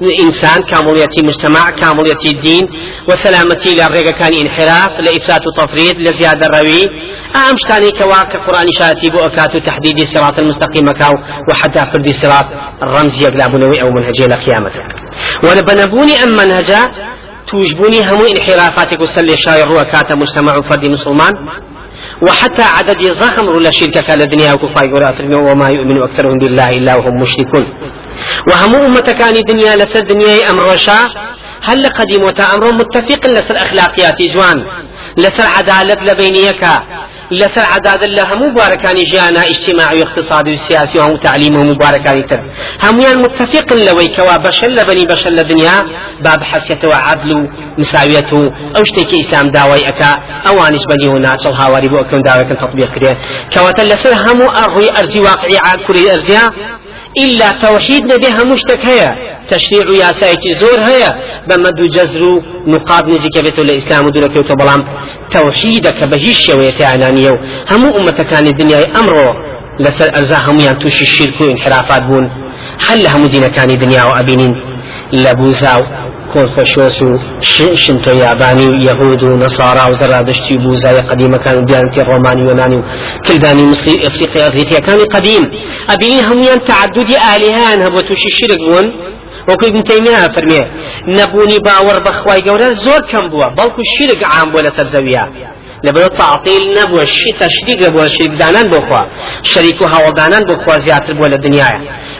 ئینسان 0.00 0.60
کامڵیەتی 0.70 1.24
مجتمع 1.24 1.64
کامڵیەتی 1.80 2.32
دین 2.42 2.68
و 3.08 3.12
سەلامەتی 3.12 3.72
لە 3.78 3.86
ڕێگەکانی 3.94 4.38
انحراف 4.44 4.90
لە 5.04 5.08
ئیفسات 5.08 5.46
و 5.46 5.50
تەفرید 5.60 5.96
لە 6.06 6.12
زیادە 6.18 6.46
ڕەوی 6.54 6.84
ئەم 7.34 7.56
شتانی 7.56 7.90
كوا 7.90 8.24
كقرآن 8.32 8.66
شاتي 8.78 9.10
بو 9.10 9.18
أكاتو 9.18 9.58
تحديد 9.58 10.00
الصراط 10.00 10.38
المستقيم 10.38 10.92
كاو 10.92 11.14
وحتى 11.48 11.80
فرد 11.92 12.06
الصراط 12.06 12.46
الرمز 12.82 13.22
يقلابنوي 13.22 13.82
أو 13.82 13.90
منهجي 13.90 14.26
لقيامة 14.26 14.70
ولبنبوني 15.42 16.22
أم 16.22 16.28
منهجا 16.28 16.80
توجبوني 17.46 18.00
هم 18.00 18.20
انحرافاتك 18.26 19.00
وسلي 19.00 19.36
شاير 19.36 19.68
رؤكات 19.68 20.12
مجتمع 20.12 20.60
فرد 20.60 20.84
مسلمان. 20.84 21.32
وحتى 22.22 22.62
عدد 22.62 23.10
ضخم 23.22 23.46
ولا 23.48 23.70
كان 24.06 24.20
الدنيا 24.20 24.52
وكفاي 24.52 24.92
وما 25.32 25.68
يؤمن 25.68 26.02
أكثرهم 26.02 26.38
بالله 26.38 26.68
إلا 26.68 26.96
وهم 26.96 27.20
مشركون. 27.20 27.66
وهم 28.48 28.74
أمة 28.74 29.00
كان 29.00 29.34
دنيا 29.34 29.76
لسر 29.76 30.00
دنيا 30.00 30.50
أمر 30.50 30.76
شا 30.76 30.98
هل 31.62 31.86
قديم 31.86 32.22
وتا 32.22 32.56
متفق 32.80 33.26
لسر 33.26 33.56
أخلاقيات 33.56 34.22
جوان 34.22 34.66
لسر 35.16 35.46
عدالة 35.56 36.04
لبينيك. 36.04 36.64
لسر 37.30 37.66
عداد 37.74 38.02
الله 38.02 38.34
هم 38.34 38.42
مباركان 38.42 38.94
جانا 39.12 39.42
اجتماعي 39.46 40.00
واقتصادي 40.00 40.52
وسياسي 40.52 40.98
وهم 40.98 41.16
تعليم 41.16 41.56
ومباركان 41.56 42.26
تر. 42.26 42.40
هميان 42.84 43.18
متفق 43.18 43.72
لوي 43.72 44.06
كوا 44.16 44.36
بشل 44.36 44.84
بني 44.88 45.04
بشل 45.06 45.38
الدنيا 45.38 45.86
باب 46.20 46.42
حسية 46.42 46.78
وعدل 46.84 47.48
مساوية. 47.78 48.30
أو 48.76 48.84
شتيك 48.84 49.10
إسلام 49.24 49.50
داوي 49.50 49.88
أكا. 49.88 50.10
أوانش 50.48 50.82
بني 50.90 51.18
هنا 51.18 51.36
تشل 51.36 51.50
هاوري 51.50 51.88
بو 51.88 52.00
اكون 52.00 52.22
داوي 52.22 52.44
تطبيق 52.44 52.94
كده 52.94 53.16
كوا 53.54 53.70
تلسر 53.70 54.12
هم 54.12 54.40
ارضي 54.42 54.90
ارزي 54.90 55.20
واقعي 55.20 55.58
عاد 55.64 55.78
كل 55.86 56.08
ارزيا 56.08 56.42
إلا 57.24 57.50
توحيد 57.50 58.02
نبي 58.04 58.28
همشتك 58.38 58.86
هيا. 58.86 59.16
تشريع 59.48 60.06
ياسايتي 60.06 60.54
زور 60.54 60.80
هيا. 60.88 61.10
بمد 61.48 61.88
جزر 61.96 62.42
نقاب 62.66 63.08
نزي 63.08 63.28
كبتو 63.28 63.62
الإسلام 63.62 64.04
دون 64.10 64.26
كيوتو 64.26 64.54
بلام. 64.54 64.84
توحيدك 65.32 66.04
بهيش 66.04 66.48
ويتعنانيو 66.48 67.34
همو 67.70 67.96
أمة 67.98 68.18
كان 68.30 68.46
الدنيا 68.46 68.78
أمره 69.00 69.26
لسر 69.80 70.08
أرزا 70.18 70.38
هم 70.46 70.60
ينتوش 70.60 71.02
الشرك 71.02 71.40
وانحرافات 71.40 72.02
بون. 72.02 72.24
هل 72.88 73.06
هم 73.06 73.26
دين 73.26 73.46
كان 73.46 73.70
الدنيا 73.70 74.04
وأبينين. 74.04 74.75
لبوزاو 75.12 75.82
کۆنفەشۆس 76.32 77.02
و 77.02 77.18
شنتۆ 77.84 78.12
یابانی 78.24 78.66
و 78.66 78.76
یەهود 78.88 79.22
و 79.22 79.36
نەسارا 79.42 79.90
و 79.90 79.94
زەرادشتی 79.94 80.54
و 80.56 80.58
بوزای 80.58 81.02
قدیمەکان 81.10 81.56
و 81.56 81.64
دیانتی 81.64 82.00
ڕۆمانی 82.00 82.42
وێنانی 82.48 82.76
و 82.76 82.82
کلدانی 83.26 83.64
مسی 83.70 83.94
ئەفریقی 84.04 84.40
ئەزیتیەکانی 84.46 85.06
قدیم. 85.14 85.44
ئەبینی 85.88 86.20
هەمویان 86.28 86.60
تعددی 86.68 87.16
ئالیهیان 87.24 87.78
هەبوو 87.86 88.02
تووشی 88.08 88.30
شرک 88.38 88.60
بوون. 88.66 88.86
وەکوی 89.48 89.68
ابن 89.70 89.82
تەیمیە 89.90 90.28
فەرمێ 90.34 90.62
نەبوونی 91.18 91.58
باوەڕ 91.66 91.98
بەخوای 92.06 92.40
گەورە 92.46 92.68
زۆر 92.84 93.02
کەم 93.10 93.24
بووە 93.32 93.48
بەڵکو 93.58 93.82
شرک 93.94 94.20
عام 94.32 94.48
بووە 94.52 94.62
لەسەر 94.66 94.86
زەویە 95.84 95.86
لەبەر 95.86 96.08
تعطیل 96.18 96.62
نەبووە 96.78 97.04
شی 97.16 97.32
تەشریک 97.40 97.80
بووە 97.94 98.06
شریکدانان 98.16 98.66
بۆ 98.72 98.80
خوا 98.86 99.02
شەریک 99.42 99.82
و 99.82 99.86
هەوڵدانان 99.94 100.42
بۆ 100.48 100.54
خوا 100.62 100.78
زیاتر 100.84 101.12
بووە 101.12 101.28
لە 101.34 101.38
دنیاە 101.44 101.78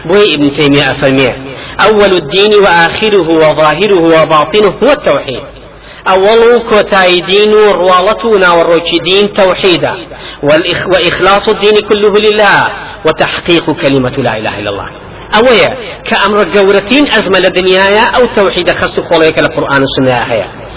بۆی 0.08 0.26
ابن 0.34 0.48
تەیمیە 0.56 0.84
ئەفەرمێ 0.90 1.32
أول 1.86 2.12
الدين 2.22 2.52
وآخره 2.64 3.28
وظاهره 3.42 3.98
وباطنه 4.14 4.70
هو 4.82 4.90
التوحيد 4.96 5.44
أول 6.14 6.62
كوتاي 6.70 7.20
دين 7.20 7.52
روالتنا 7.82 8.48
والروشي 8.56 8.98
دين 9.08 9.32
توحيدا 9.32 9.94
وإخلاص 10.92 11.48
الدين 11.48 11.76
كله 11.88 12.14
لله 12.26 12.60
وتحقيق 13.06 13.66
كلمة 13.82 14.16
لا 14.26 14.32
إله 14.38 14.58
إلا 14.60 14.70
الله. 14.70 14.88
ئەوەیە 15.34 15.70
کە 16.06 16.16
ئەمڕۆ 16.22 16.44
گەورەترین 16.54 17.06
ئەزمە 17.14 17.38
لە 17.44 17.50
دنیاە 17.58 18.04
ئەو 18.14 18.24
تەوحیدە 18.36 18.74
خەست 18.80 18.96
و 18.98 19.02
خۆڵەیەکە 19.08 19.40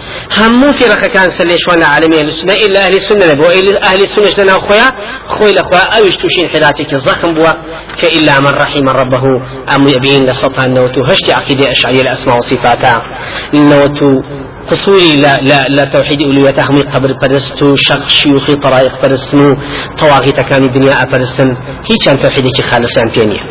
لە 0.09 0.37
قورآن 0.37 0.63
و 0.63 0.71
سنە 0.71 0.71
هەیە 0.71 0.71
هەموو 0.71 0.73
فێرەخەکان 0.79 1.29
سەر 1.37 1.45
لێشوان 1.45 1.77
لە 1.83 1.87
عالمی 1.93 2.15
ئەهل 2.15 2.31
سنە 2.31 2.55
ئلا 2.63 2.79
ئەهلی 2.79 2.99
سنە 2.99 3.25
لە 3.31 3.35
بۆ 3.39 3.47
ئەهلی 3.85 4.07
سنەش 4.15 4.33
لەناو 4.39 4.59
خۆیان 4.67 4.91
خۆی 5.33 5.53
لە 5.57 5.63
خۆیان 5.67 5.87
ئەویش 5.93 6.15
تووشین 6.15 6.47
حراتێکی 6.53 6.97
زەخم 7.07 7.31
بووە 7.37 7.53
کە 7.99 8.07
ئلا 8.15 8.35
من 8.45 8.53
رحم 8.63 8.89
ربه 8.89 9.23
ئەم 9.69 9.87
يبين 9.87 10.25
لسطان 10.25 10.73
نوتو. 10.73 11.01
هشتي 11.03 11.31
عقيدة 11.33 11.69
أشعرية 11.69 12.01
الأسماء 12.01 12.37
وصفاتها. 12.37 13.03
نوتو 13.53 14.21
قصوري 14.69 15.11
لا 15.23 15.35
لا 15.49 15.59
لا 15.77 15.85
توحيد 15.85 16.21
ألوهيته 16.21 16.63
هم 16.69 16.81
قبر 16.93 17.11
برستو 17.21 17.75
شق 17.75 18.07
شيوخي 18.07 18.55
طرائق 18.55 19.01
برستنو. 19.01 19.55
طواغيت 19.99 20.39
كان 20.49 20.63
الدنيا 20.63 20.93
أبرستن. 21.03 21.49
هي 21.89 21.95
كان 22.05 22.19
توحيدك 22.19 22.61
خالصا 22.61 23.03
بينيه 23.15 23.43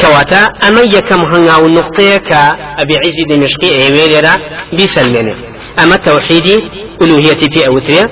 كواتا 0.00 0.42
أما 0.68 0.80
يكم 0.80 1.20
هنغا 1.32 1.66
النقطة 1.66 2.16
كأبي 2.28 2.94
عزي 3.04 3.22
دمشقي 3.30 3.70
أيويرا 3.82 4.34
بيسلمني 4.72 5.34
أما 5.82 5.96
توحيدي 5.96 6.70
ألوهيتي 7.02 7.50
في 7.50 7.66
أوتريا. 7.66 8.08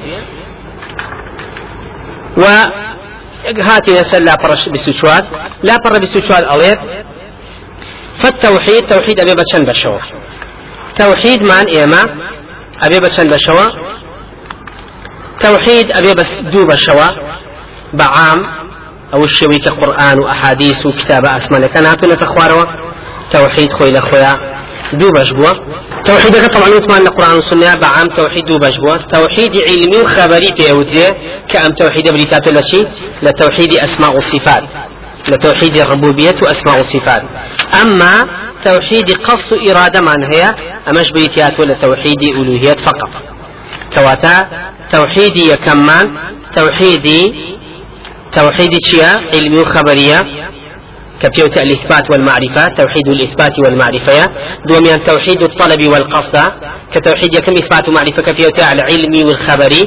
و 2.37 2.43
هاتي 3.61 4.01
نسأل 4.01 4.25
لا 4.25 4.37
برش 4.37 4.69
بسوشوال. 4.69 5.25
لا 5.63 5.77
بر 5.85 5.99
بسوشوال 5.99 6.45
أليت 6.45 6.79
فالتوحيد 8.19 8.87
توحيد 8.87 9.21
أبي 9.21 9.35
بشن 9.35 9.67
بشوا. 9.67 9.99
توحيد 10.97 11.43
مان 11.43 11.67
إيما؟ 11.67 12.03
أبي 12.83 13.01
بشن 13.01 13.31
بشوا. 13.31 13.67
توحيد 15.41 15.93
أبي 15.93 16.15
بس 16.15 16.41
دو 16.41 16.67
بشوا. 16.67 17.07
بعام 17.93 18.47
أو 19.15 19.25
الشوي 19.25 19.59
كقرآن 19.59 20.19
وأحاديث 20.19 20.87
وكتاب 20.87 21.27
كان 21.67 21.87
هاتونا 21.87 22.15
تخواروا 22.15 22.65
توحيد 23.33 23.73
خوي 23.73 23.93
لخويا. 23.93 24.56
دو 24.93 25.11
باش 25.11 25.31
توحيد 26.05 26.47
طبعا 26.47 26.69
وثمان 26.69 27.07
القرآن 27.07 27.35
والسنة 27.37 27.75
بعام 27.75 28.07
توحيد 28.07 28.45
دو 28.45 28.59
بوا 28.59 28.97
توحيد 28.97 29.57
علمي 29.69 29.97
وخبري 30.03 30.49
في 30.59 30.71
أوتيه 30.71 31.09
كأم 31.49 31.73
توحيد 31.73 32.11
بريتات 32.13 32.49
لشي 32.49 32.83
لتوحيد 33.23 33.75
أسماء 33.75 34.15
والصفات 34.15 34.65
لتوحيد 35.29 35.77
الربوبية 35.77 36.37
وأسماء 36.43 36.77
والصفات 36.77 37.23
أما 37.83 38.25
توحيد 38.65 39.11
قص 39.13 39.53
إرادة 39.53 40.01
من 40.01 40.35
هي 40.35 40.55
أمش 40.89 41.11
بريتات 41.13 41.61
ولا 41.61 41.75
توحيد 41.75 42.23
ألوهية 42.23 42.73
فقط. 42.75 43.11
كواتا 43.95 44.49
توحيدي 44.93 45.55
كمان 45.57 46.17
توحيدي 46.57 47.35
توحيد 48.37 48.71
شيا 48.85 49.21
علمي 49.35 49.59
وخبرية 49.59 50.19
كبيوت 51.23 51.59
الإثبات 51.59 52.11
والمعرفة 52.11 52.69
توحيد 52.69 53.09
الإثبات 53.09 53.53
والمعرفة. 53.65 54.25
دوميان 54.67 55.05
توحيد 55.05 55.43
الطلب 55.43 55.87
والقصد. 55.93 56.37
كتوحيد 56.95 57.39
كم 57.39 57.53
إثبات 57.53 57.89
ومعرفة 57.89 58.23
كبيوت 58.23 58.59
العلم 58.59 59.27
والخبري 59.27 59.83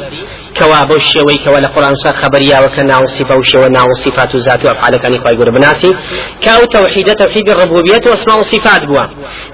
كواب 0.60 0.96
الشوي 0.96 1.36
كولا 1.46 1.68
قرآن 1.68 1.96
صار 1.96 2.14
خبريا 2.14 2.60
وكنا 2.60 2.98
والصفة 2.98 3.36
والشوى 3.36 3.70
نا 3.70 3.84
والصفات 3.84 4.36
ذات 4.36 4.66
وأفعال 4.66 4.96
كان 4.98 5.14
يقول 5.14 5.34
يقول 5.34 5.52
بناسي 5.56 5.92
كأو 6.42 6.66
توحيد 6.66 7.16
توحيد 7.16 7.50
الربوبية 7.50 8.04
وأسماء 8.08 8.40
وصفات 8.40 8.86
بوا. 8.86 9.06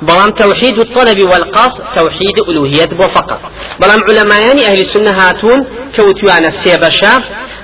بلام 0.02 0.30
توحيد 0.44 0.80
الطلب 0.80 1.20
والقصد 1.32 1.84
توحيد 1.96 2.36
ألوهية 2.50 2.86
بوا 2.86 3.08
فقط. 3.08 3.40
بلام 3.82 4.00
علماء 4.10 4.68
أهل 4.72 4.80
السنة 4.82 5.12
هاتون 5.12 5.68
كوتوانا 5.96 6.48
السيبشا 6.48 7.14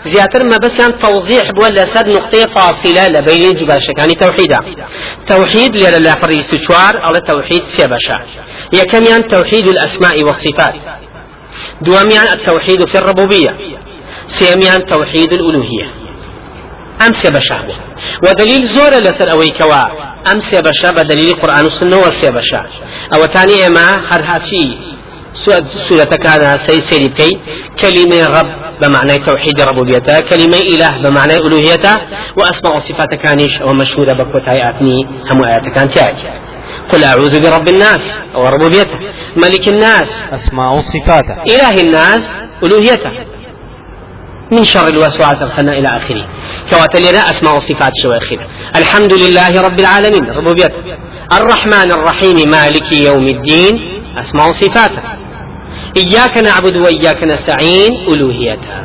زياتر 0.06 0.44
ما 0.44 0.58
بس 0.58 0.80
يعني 0.80 0.94
توضيح 0.94 1.52
بوا 1.52 1.68
لسد 1.68 2.08
نقطة 2.08 2.48
فاصلة 2.48 3.08
لبين 3.08 3.58
يعني 3.98 4.14
توحيدا. 4.14 4.58
توحيد 5.28 5.76
للا 5.76 5.98
لا 5.98 6.16
فري 6.16 6.42
سشوار 6.42 6.98
على 7.02 7.22
توحيد 7.22 7.64
سيبشا 7.64 8.22
يكم 8.74 9.22
توحيد 9.22 9.68
الأسماء 9.68 10.24
والصفات. 10.24 10.74
دواميان 11.82 12.28
التوحيد 12.34 12.86
في 12.86 12.98
الربوبية. 12.98 13.58
سيميان 14.28 14.86
توحيد 14.86 15.34
الألوهية. 15.34 15.92
أمس 17.08 17.28
بشا 17.28 17.68
ودليل 18.24 18.66
زور 18.66 18.90
لسر 18.90 19.32
أوي 19.32 19.50
كوا. 19.50 20.12
أمس 20.34 20.56
بشا 20.56 20.92
بدليل 20.92 21.30
القرآن 21.30 21.64
والسنة 21.64 21.98
والسيبشا 21.98 22.66
أو 23.16 23.26
تاني 23.26 23.70
ما 23.70 24.06
هر 24.10 24.24
سورة 25.34 26.04
كان 26.04 26.58
سي 26.58 26.82
سيري 26.82 27.10
كي 27.10 27.30
كلمة 27.82 28.40
رب 28.40 28.52
بمعنى 28.82 29.18
توحيد 29.18 29.62
ربوبيته 29.62 30.20
كلمة 30.20 30.58
إله 30.58 31.02
بمعنى 31.04 31.34
ألوهيته 31.34 31.96
وأسماء 32.38 32.76
وصفات 32.76 33.16
كانش 33.16 33.62
ومشهورة 33.62 34.14
بكوتاي 34.14 34.62
آتني 34.70 35.08
هم 35.32 35.44
آيات 35.46 35.66
كان 35.76 35.90
تاج 35.90 36.16
قل 36.90 37.04
أعوذ 37.04 37.42
برب 37.44 37.68
الناس 37.68 38.20
وربوبيته 38.36 39.00
ملك 39.36 39.68
الناس 39.68 40.10
أسماء 40.32 40.74
وصفاته. 40.78 41.36
إله 41.54 41.82
الناس 41.82 42.30
ألوهيته. 42.64 43.12
من 44.52 44.64
شر 44.64 44.88
الوسواس 44.88 45.42
الخناء 45.42 45.80
إلى 45.80 45.88
آخره. 45.88 46.26
كواتلنا 46.70 47.20
أسماء 47.30 47.56
وصفات 47.56 47.92
شو 48.04 48.12
آخره 48.12 48.48
الحمد 48.76 49.14
لله 49.14 49.62
رب 49.62 49.80
العالمين 49.80 50.30
ربوبيته. 50.30 50.82
الرحمن 51.34 51.92
الرحيم 51.92 52.50
مالك 52.50 52.92
يوم 52.92 53.24
الدين 53.24 53.80
أسماء 54.18 54.50
وصفاته 54.50 55.02
إياك 55.98 56.38
نعبد 56.38 56.78
وإياك 56.78 57.24
نستعين 57.24 57.92
ألوهيته 58.08 58.82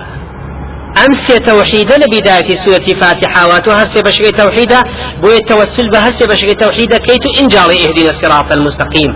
أمس 1.07 1.27
توحيدا 1.27 1.97
لبداية 1.97 2.55
سورة 2.55 2.95
فاتحة. 3.01 3.49
واتوهس 3.49 3.99
بشري 3.99 4.33
توحيدا 4.33 4.83
بو 5.23 5.31
التوسل 5.31 5.91
بهس 5.91 6.23
بشري 6.23 6.55
توحيدا 6.55 6.99
كيت 6.99 7.25
إنجالي 7.41 7.89
اهدنا 7.89 8.11
الصراط 8.11 8.53
المستقيم. 8.53 9.11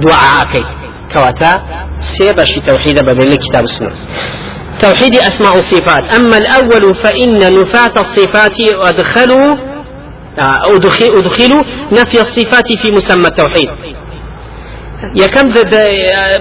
دعاء 0.00 0.46
كيت 0.52 0.66
كواتا 1.12 1.62
سيبشي 2.00 2.60
توحيدا 2.60 3.02
بدل 3.02 3.36
كتاب 3.36 3.64
السنة. 3.64 3.94
توحيد 4.80 5.14
أسماء 5.16 5.54
الصفات 5.54 6.14
أما 6.14 6.36
الأول 6.36 6.94
فإن 6.94 7.60
نفاة 7.60 8.00
الصفات 8.00 8.56
أدخلوا 8.60 9.73
أدخلوا 10.38 11.62
نفي 11.92 12.20
الصفات 12.20 12.72
في 12.82 12.90
مسمى 12.90 13.26
التوحيد. 13.26 13.70
یەکەم 15.22 15.46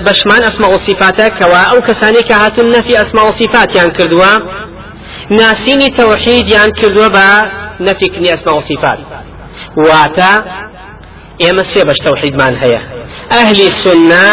بەشمان 0.05 0.41
ئەسمە 0.47 0.67
و 0.73 0.77
سیفاتە 0.87 1.25
کەوا 1.39 1.61
ئەو 1.71 1.79
کەسانی 1.87 2.23
کە 2.27 2.35
هاتون 2.41 2.67
نەفی 2.75 2.93
ئەسمە 3.01 3.21
و 3.27 3.31
سیفاتیان 3.39 3.89
کردووە 3.97 4.31
ناسینی 5.39 5.89
تەوحیدیان 5.99 6.69
کردووە 6.79 7.09
بە 7.15 7.27
نەفیکنی 7.87 8.29
ئەسمە 8.33 8.51
و 8.57 8.61
سیفات 8.69 8.99
واتە 9.85 10.33
ئێمە 11.43 11.63
سێ 11.71 11.81
بەش 11.87 11.99
تەوحیدمان 12.07 12.53
هەیە. 12.63 12.81
ئەهلی 13.33 13.69
سنە 13.83 14.27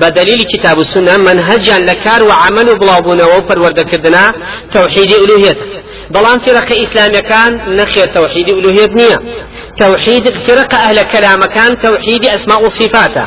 بە 0.00 0.08
دلیل 0.18 0.40
کتاب 0.52 0.78
و 0.78 0.84
سنە 0.92 1.14
منهجیان 1.26 1.82
لە 1.88 1.94
کار 2.04 2.20
و 2.28 2.32
عمل 2.44 2.68
و 2.68 2.78
بڵاوبوونەوە 2.80 3.36
و 3.38 3.46
پەروەردەکردنا 3.48 4.24
تەوحیدی 4.74 5.16
ئلوهێت 5.22 5.58
بەڵام 6.14 6.38
فرقە 6.44 6.74
ئیسلامیەکان 6.80 7.52
نەخێت 7.78 8.10
تەوحیدی 8.16 8.52
ئولوهێت 8.56 8.92
نییە 9.00 9.18
تەوحید 9.80 10.24
فرقە 10.46 10.78
ئەهلە 10.84 11.04
کەلامەکان 11.12 11.72
تەوحیدی 11.84 12.28
ئەسماء 12.34 12.60
و 12.66 12.68
صفاتە 12.78 13.26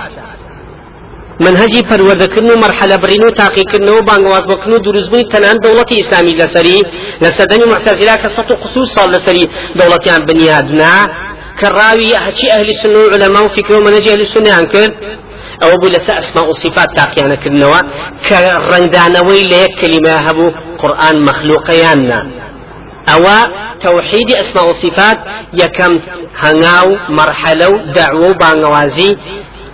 منهجی 1.45 1.81
پەروەردەکردن 1.89 2.49
و 2.51 2.61
مەرحەلە 2.63 2.97
برین 3.03 3.23
و 3.25 3.31
تاقیکردنەوە 3.41 4.01
بانگواز 4.09 4.45
بکردن 4.51 4.73
و 4.73 4.79
دروستبوونی 4.87 5.29
تەنان 5.33 5.57
دەوڵەتی 5.63 5.95
ئیسلامی 5.99 6.33
لەسەری 6.41 6.79
لە 7.23 7.29
سەردەمی 7.37 7.67
معتەزیلا 7.73 8.15
کە 8.23 8.29
سەد 8.35 8.51
و 8.51 8.55
قسوور 8.63 8.87
ساڵ 8.95 9.07
لەسەری 9.15 9.45
دەوڵەتیان 9.77 10.21
بنیادنا 10.29 10.95
کە 11.59 11.67
ڕاوی 11.77 12.11
هەچی 12.25 12.47
ئەهلی 12.53 12.75
سنە 12.81 12.99
و 13.03 13.09
علەما 13.15 13.41
و 13.45 13.49
فکر 13.55 13.73
و 13.73 13.83
منهجی 13.87 14.09
ئەهلی 14.09 14.27
سنەیان 14.33 14.65
کرد 14.73 14.93
ئەوە 15.61 15.75
بوو 15.79 15.93
لەسەر 15.95 16.15
ئەسما 16.19 16.41
و 16.49 16.53
صفات 16.63 16.89
تاقیانەکردنەوە 16.99 17.79
کە 18.25 18.37
ڕنگدانەوەی 18.69 19.43
لە 19.51 19.57
یەک 19.63 19.73
کلمە 19.81 20.15
هەبوو 20.25 20.53
قورآن 20.81 21.17
مەخلوقەیاننا 21.27 22.21
ئەوە 23.07 23.39
توحيد 23.81 24.31
أسماء 24.31 24.65
وصفات 24.69 25.19
يكم 25.53 25.99
هناو 26.37 26.97
مرحلة 27.09 27.93
دعوة 27.93 28.33
بانوازي 28.33 29.17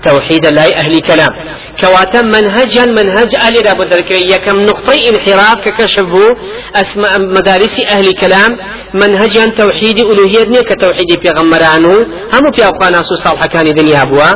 توحيد 0.05 0.45
لا 0.57 0.65
أهل 0.81 1.00
كلام 1.00 1.33
كواتا 1.81 2.21
منهجا 2.21 2.85
منهج 2.85 3.35
أهل 3.35 3.55
راب 3.67 3.79
يكم 4.12 4.57
نقطة 4.69 4.93
انحراف 5.09 5.57
ككشفوا 5.65 6.29
أسماء 6.75 7.19
مدارس 7.19 7.75
أهل 7.95 8.07
كلام 8.21 8.51
منهجا 8.93 9.45
توحيد 9.45 10.00
ألوهية 10.00 10.62
كتوحيد 10.69 11.12
في 11.21 11.29
غمرانو 11.38 11.95
هم 12.33 12.43
في 12.55 12.62
أقوانا 12.69 13.01
صالحة 13.01 13.47
كان 13.47 13.74
دنيا 13.74 14.03
بوا. 14.03 14.31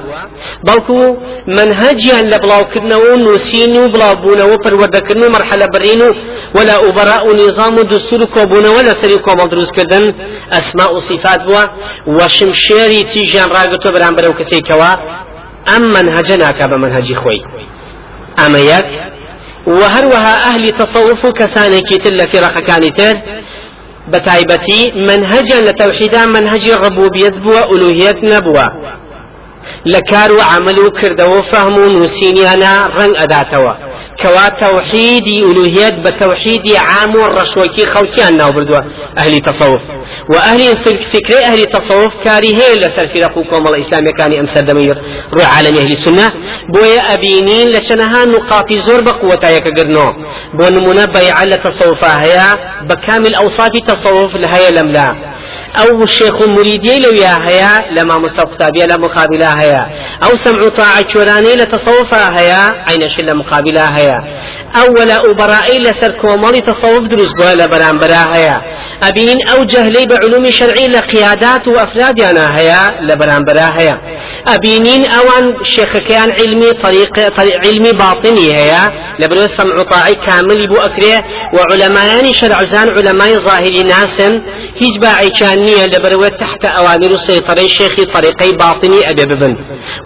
بلكو 0.67 1.17
منهجا 1.47 2.21
لبلاو 2.21 2.63
كدنو 2.73 3.15
نسينو 3.15 3.88
بلاو 3.93 4.13
بونو 4.23 4.57
پروردكرنو 4.63 5.29
مرحلة 5.35 5.65
برينو. 5.73 6.09
ولا 6.55 6.75
أبراء 6.89 7.23
نظام 7.35 7.75
دستور 7.91 8.25
كوبونا 8.25 8.69
ولا 8.69 8.93
سري 9.01 9.17
كوما 9.17 9.45
دروس 9.45 9.71
كردن. 9.71 10.13
أسماء 10.59 10.95
وصفات 10.95 11.41
بوا. 11.47 11.63
وشمشيري 12.07 13.03
تيجان 13.03 13.49
راقتو 13.55 13.89
بران 13.93 14.15
برو 14.15 14.33
كسي 14.33 14.61
منهجە 15.77 16.35
ناکا 16.38 16.65
بە 16.67 16.77
منهجی 16.83 17.15
خۆی 17.15 17.41
ئەمە 18.39 18.61
یەک 18.73 18.85
وهروها 19.67 20.35
أهل 20.49 20.71
تصوف 20.71 21.25
كساني 21.25 21.81
كيتل 21.81 22.27
في 22.27 22.39
رقكاني 22.39 22.89
تر 22.89 23.15
بتايبتي 24.07 24.91
منهجا 24.95 25.61
لتوحيدا 25.61 26.25
منهج 26.25 26.69
الربوبية 26.69 27.29
بوا 27.29 27.75
ألوهية 27.75 28.19
نبوة 28.23 28.65
لكار 29.85 30.33
وعمل 30.33 30.89
كردو 31.01 31.41
فهم 31.41 31.75
نوسينيانا 31.91 32.85
رن 32.97 33.17
أداتوا. 33.17 33.88
كوا 34.21 34.49
توحيد 34.49 35.27
ألوهية 35.27 35.89
بتوحيد 35.89 36.61
عام 36.75 37.15
الرشوكي 37.15 37.85
خوتيان 37.85 38.38
ناو 38.38 38.51
بردوا 38.51 38.79
أهل 39.17 39.39
تصوف 39.39 39.81
وأهل 40.29 40.59
فكر 41.13 41.43
أهل 41.43 41.65
تصوف 41.65 42.23
كاري 42.23 42.53
لسر 42.75 43.07
في 43.13 43.23
رقوكم 43.23 43.67
الإسلام 43.67 44.11
كان 44.17 44.33
أمسر 44.39 44.61
دمير 44.61 45.01
روح 45.33 45.57
عالم 45.57 45.77
أهل 45.77 45.91
السنة 45.91 46.29
بويا 46.73 47.13
أبينين 47.13 47.67
لشنها 47.67 48.25
نقاط 48.25 48.73
زور 48.73 49.01
بقوة 49.03 49.49
يكقرنو 49.49 50.13
بو 50.53 50.67
نمونا 50.67 51.05
بيع 51.05 51.43
لتصوفها 51.43 52.23
هي 52.25 52.57
بكامل 52.88 53.35
أوصاف 53.35 53.71
تصوف 53.88 54.35
لهي 54.35 54.69
لم 54.71 54.91
لا 55.75 55.81
أو 55.81 56.03
الشيخ 56.03 56.47
مريدي 56.47 56.99
لو 56.99 57.11
يا 57.11 57.38
هيا 57.47 57.91
لما 57.91 58.19
مستقطابية 58.19 58.85
لا 58.85 58.97
مقابلة 58.97 59.49
هيا. 59.61 59.89
أو 60.23 60.35
سمع 60.35 60.69
طاعة 60.69 61.07
شوراني 61.07 61.55
لتصوفها 61.55 62.39
هيا. 62.39 62.85
عين 62.89 63.09
شلة 63.09 63.33
مقابلة 63.33 63.85
هيا. 63.85 64.19
أو 64.75 64.93
ولا 64.93 65.31
أبرائي 65.31 65.79
لسر 65.79 66.11
كومالي 66.11 66.61
تصوف 66.61 66.99
دروس 66.99 67.33
بها 67.39 67.55
لبران 67.55 67.97
برا 67.97 68.35
هيا. 68.35 68.61
أبين 69.03 69.38
أو 69.49 69.63
جهلي 69.63 70.05
بعلوم 70.05 70.51
شرعي 70.51 70.88
لقيادات 70.88 71.67
وأفراد 71.67 72.21
أنا 72.21 72.57
هيا 72.57 73.01
لبران 73.01 73.43
برا 73.43 73.73
هيا. 73.79 74.01
أبينين 74.47 75.05
أوان 75.05 75.55
شيخ 75.63 75.97
كان 75.97 76.31
علمي 76.31 76.71
طريق, 76.71 77.29
طريق 77.38 77.57
علمي 77.67 77.91
باطني 77.91 78.57
هيا. 78.57 78.89
لبرو 79.19 79.47
سمع 79.47 79.83
طاعي 79.83 80.15
كامل 80.15 80.67
بو 80.67 80.75
أكريه 80.75 81.25
وعلماء 81.53 82.31
شرع 82.33 82.63
زان 82.63 82.89
علماء 82.89 83.38
ظاهري 83.38 83.83
ناس 83.83 84.21
هيج 84.81 84.97
باعي 85.01 85.29
كان 85.29 85.68
نية 85.69 85.85
لبروة 85.85 86.27
تحت 86.27 86.65
أوامر 86.65 87.11
السيطرة 87.11 87.67
شيخي 87.67 88.05
طريقي 88.05 88.51
باطني 88.51 89.09
أبي 89.09 89.25
ببن. 89.25 89.55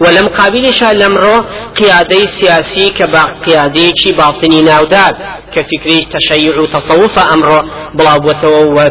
ولم 0.00 0.26
قابل 0.28 0.74
شأن 0.74 0.96
لمرو 0.96 1.44
قيادي 1.76 2.26
سياسي 2.26 2.88
كبا 2.88 3.22
قيادي 3.46 3.92
باطني 4.18 4.62
ناوداد. 4.62 5.14
كفكري 5.52 6.06
تشيع 6.14 6.64
تصوف 6.72 7.18
أمر 7.18 7.64
بلابوة 7.94 8.88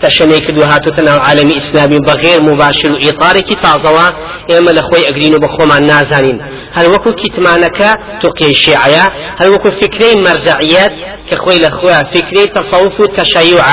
تشني 0.00 0.40
كدو 0.40 0.62
هاتو 0.62 0.90
تناو 0.90 1.20
عالم 1.20 1.48
إسلامي 1.56 1.98
بغير 1.98 2.42
مباشر 2.42 2.94
وإطارك 2.94 3.48
تازوا 3.62 4.08
إما 4.58 4.70
لخوي 4.70 5.08
أقرين 5.08 5.38
بخوما 5.38 5.78
نازانين. 5.78 6.40
هل 6.72 6.86
وكو 6.86 7.12
كتمانك؟ 7.12 7.78
تقي 8.20 8.50
الشيعية 8.50 9.04
هل 9.40 9.48
وكو 9.48 9.70
فكري 9.70 10.14
مرجعيات 10.16 10.92
كخوي 11.30 11.58
لخوي 11.58 11.94
فكري 11.94 12.46
تصوف 12.46 13.02
تشيع 13.02 13.64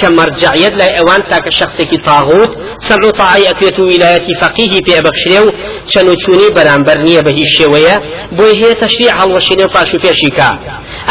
كمرجعية 0.00 0.68
لا 0.68 0.98
اوان 1.00 1.22
تاك 1.30 1.48
شخص 1.48 1.82
كي 1.82 1.96
طاغوت. 1.96 2.58
سمع 2.78 3.10
طاعي 3.10 3.50
اكيت 3.50 3.78
ولاية 3.78 4.26
فقيه 4.40 4.80
في 4.84 4.98
ابخشريو 4.98 5.52
شنو 5.88 6.14
تشوني 6.14 6.54
بران 6.56 6.82
برنية 6.82 7.20
به 7.20 7.42
الشوية 7.42 7.96
بوي 8.32 8.64
هي 8.64 8.74
تشريع 8.74 9.24
الوشيني 9.24 9.64
وفاشو 9.64 9.98
في 9.98 10.14
شيكا. 10.14 10.58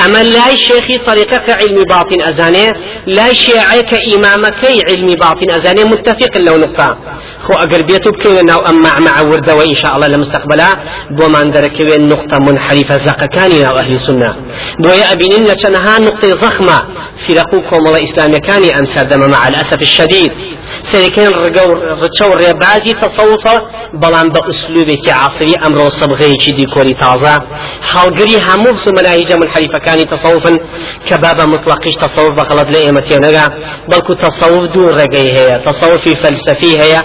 أما 0.05 0.23
لا 0.23 0.55
شيخي 0.55 0.97
طريقة 0.97 1.53
علم 1.53 1.83
باطن 1.89 2.21
أزاني. 2.29 2.67
لا 3.07 3.33
شيعي 3.33 3.83
كامامك 3.83 4.65
علم 4.89 5.07
باطن 5.07 5.49
أزاني. 5.49 5.83
متفق 5.83 6.37
لو 6.37 6.57
نقطة. 6.57 6.97
خو 7.43 7.53
اگر 7.53 7.81
بيتو 7.83 8.11
بكين 8.11 8.45
ناو 8.45 8.59
اما 8.59 8.99
مع 8.99 9.21
وردة 9.21 9.55
وإن 9.55 9.75
شاء 9.75 9.95
الله 9.95 10.07
لمستقبلا. 10.07 10.69
بو 11.17 11.27
ما 11.27 11.39
وين 11.79 12.07
نقطة 12.07 12.37
منحرفة 12.39 12.97
زقكاني 12.97 13.59
ناو 13.59 13.77
أهل 13.77 13.91
السنة. 13.91 14.35
بويا 14.83 15.11
أبينين 15.13 15.47
لشنها 15.47 15.99
نقطة 15.99 16.27
ضخمة 16.27 16.79
في 17.27 17.33
رقوكم 17.33 17.75
الله 17.75 18.03
اسلامي 18.03 18.39
كاني 18.39 18.69
أم 18.79 18.85
سردم 18.85 19.31
مع 19.31 19.47
الأسف 19.47 19.81
الشديد. 19.81 20.31
سيكون 20.83 21.27
رتشو 22.01 22.33
ريبازي 22.33 22.93
تصوفا 22.93 23.55
بلان 23.93 24.29
بأسلوبك 24.29 25.09
عصري 25.09 25.53
أمر 25.65 25.79
صبغي 25.89 26.33
دي 26.57 26.65
كوري 26.73 26.93
تازا. 27.01 27.35
حالقري 27.81 28.37
همو 28.47 28.71
بسو 28.73 28.91
مناهج 28.91 29.33
من 29.33 29.49
حليفة 29.49 29.77
كان 29.77 30.09
تصوفا 30.09 30.57
كبابا 31.07 31.45
مطلقش 31.45 31.93
تصوف 32.01 32.29
بغلط 32.29 32.71
لئيمتي 32.71 33.15
نغا 33.15 33.49
بلكو 33.89 34.13
تصوف 34.13 34.63
دون 34.73 34.89
رقي 34.89 35.25
هي 35.35 35.61
تصوفي 35.65 36.15
فلسفي 36.15 36.81
هي 36.81 37.01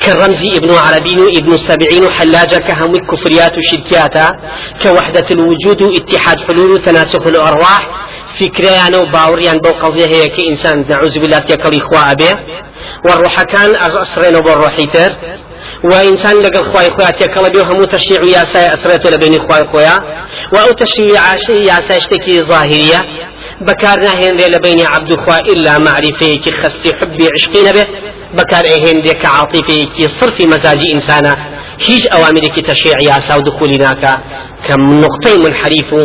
كالرمزي 0.00 0.56
ابن 0.56 0.74
عربي 0.74 1.38
ابن 1.38 1.56
سبعين 1.56 2.10
حلاجة 2.10 2.56
كهم 2.56 2.94
الكفريات 2.94 3.52
وشركياتا. 3.58 4.30
كوحدة 4.82 5.26
الوجود 5.30 5.82
اتحاد 5.82 6.40
حلول 6.40 6.82
تناسخ 6.84 7.26
الأرواح. 7.26 8.07
فكريان 8.40 8.94
وباوريان 8.94 9.58
بو 9.58 9.70
قضية 9.70 10.06
هي 10.06 10.28
كإنسان 10.28 10.84
نعوذ 10.88 11.18
بالله 11.18 11.38
تيكل 11.38 11.76
إخوة 11.76 12.12
أبيه 12.12 12.44
والروح 13.04 13.42
كان 13.42 13.74
أسرين 13.76 14.36
وبالروحيتر 14.36 15.12
وإنسان 15.84 16.36
لقى 16.42 16.64
خواي 16.64 16.90
خويا 16.90 17.10
تيكل 17.10 17.50
بيه 17.50 17.62
همو 17.62 17.84
تشريع 17.84 18.22
ياسا 18.22 18.74
أسرته 18.74 19.10
لبين 19.10 19.38
خواي 19.38 19.64
خويا 19.66 19.98
وأو 20.52 20.72
تشريع 20.72 21.22
ياسا 21.50 21.96
اشتكي 21.96 22.42
ظاهرية 22.42 23.00
بكار 23.60 23.98
ناهين 23.98 24.36
لبين 24.36 24.86
عبد 24.86 25.16
خوا 25.16 25.36
إلا 25.38 25.78
معرفة 25.78 26.50
خستي 26.50 26.94
حبي 26.94 27.28
عشقين 27.34 27.72
به 27.72 27.86
بكار 28.34 28.64
اهين 28.66 29.00
ديك 29.00 29.24
عاطفي 29.26 29.86
كي 29.96 30.08
صرف 30.08 30.40
مزاج 30.40 30.80
انسانا 30.94 31.57
هیچ 31.86 32.02
ئەوامرێکی 32.12 32.62
تەشیع 32.70 32.94
یاسا 33.10 33.34
و 33.38 33.42
دخولی 33.48 33.78
ناکە 33.86 34.14
کە 34.66 34.74
نقطەی 35.04 35.38
منحریف 35.44 35.92
و 35.92 36.00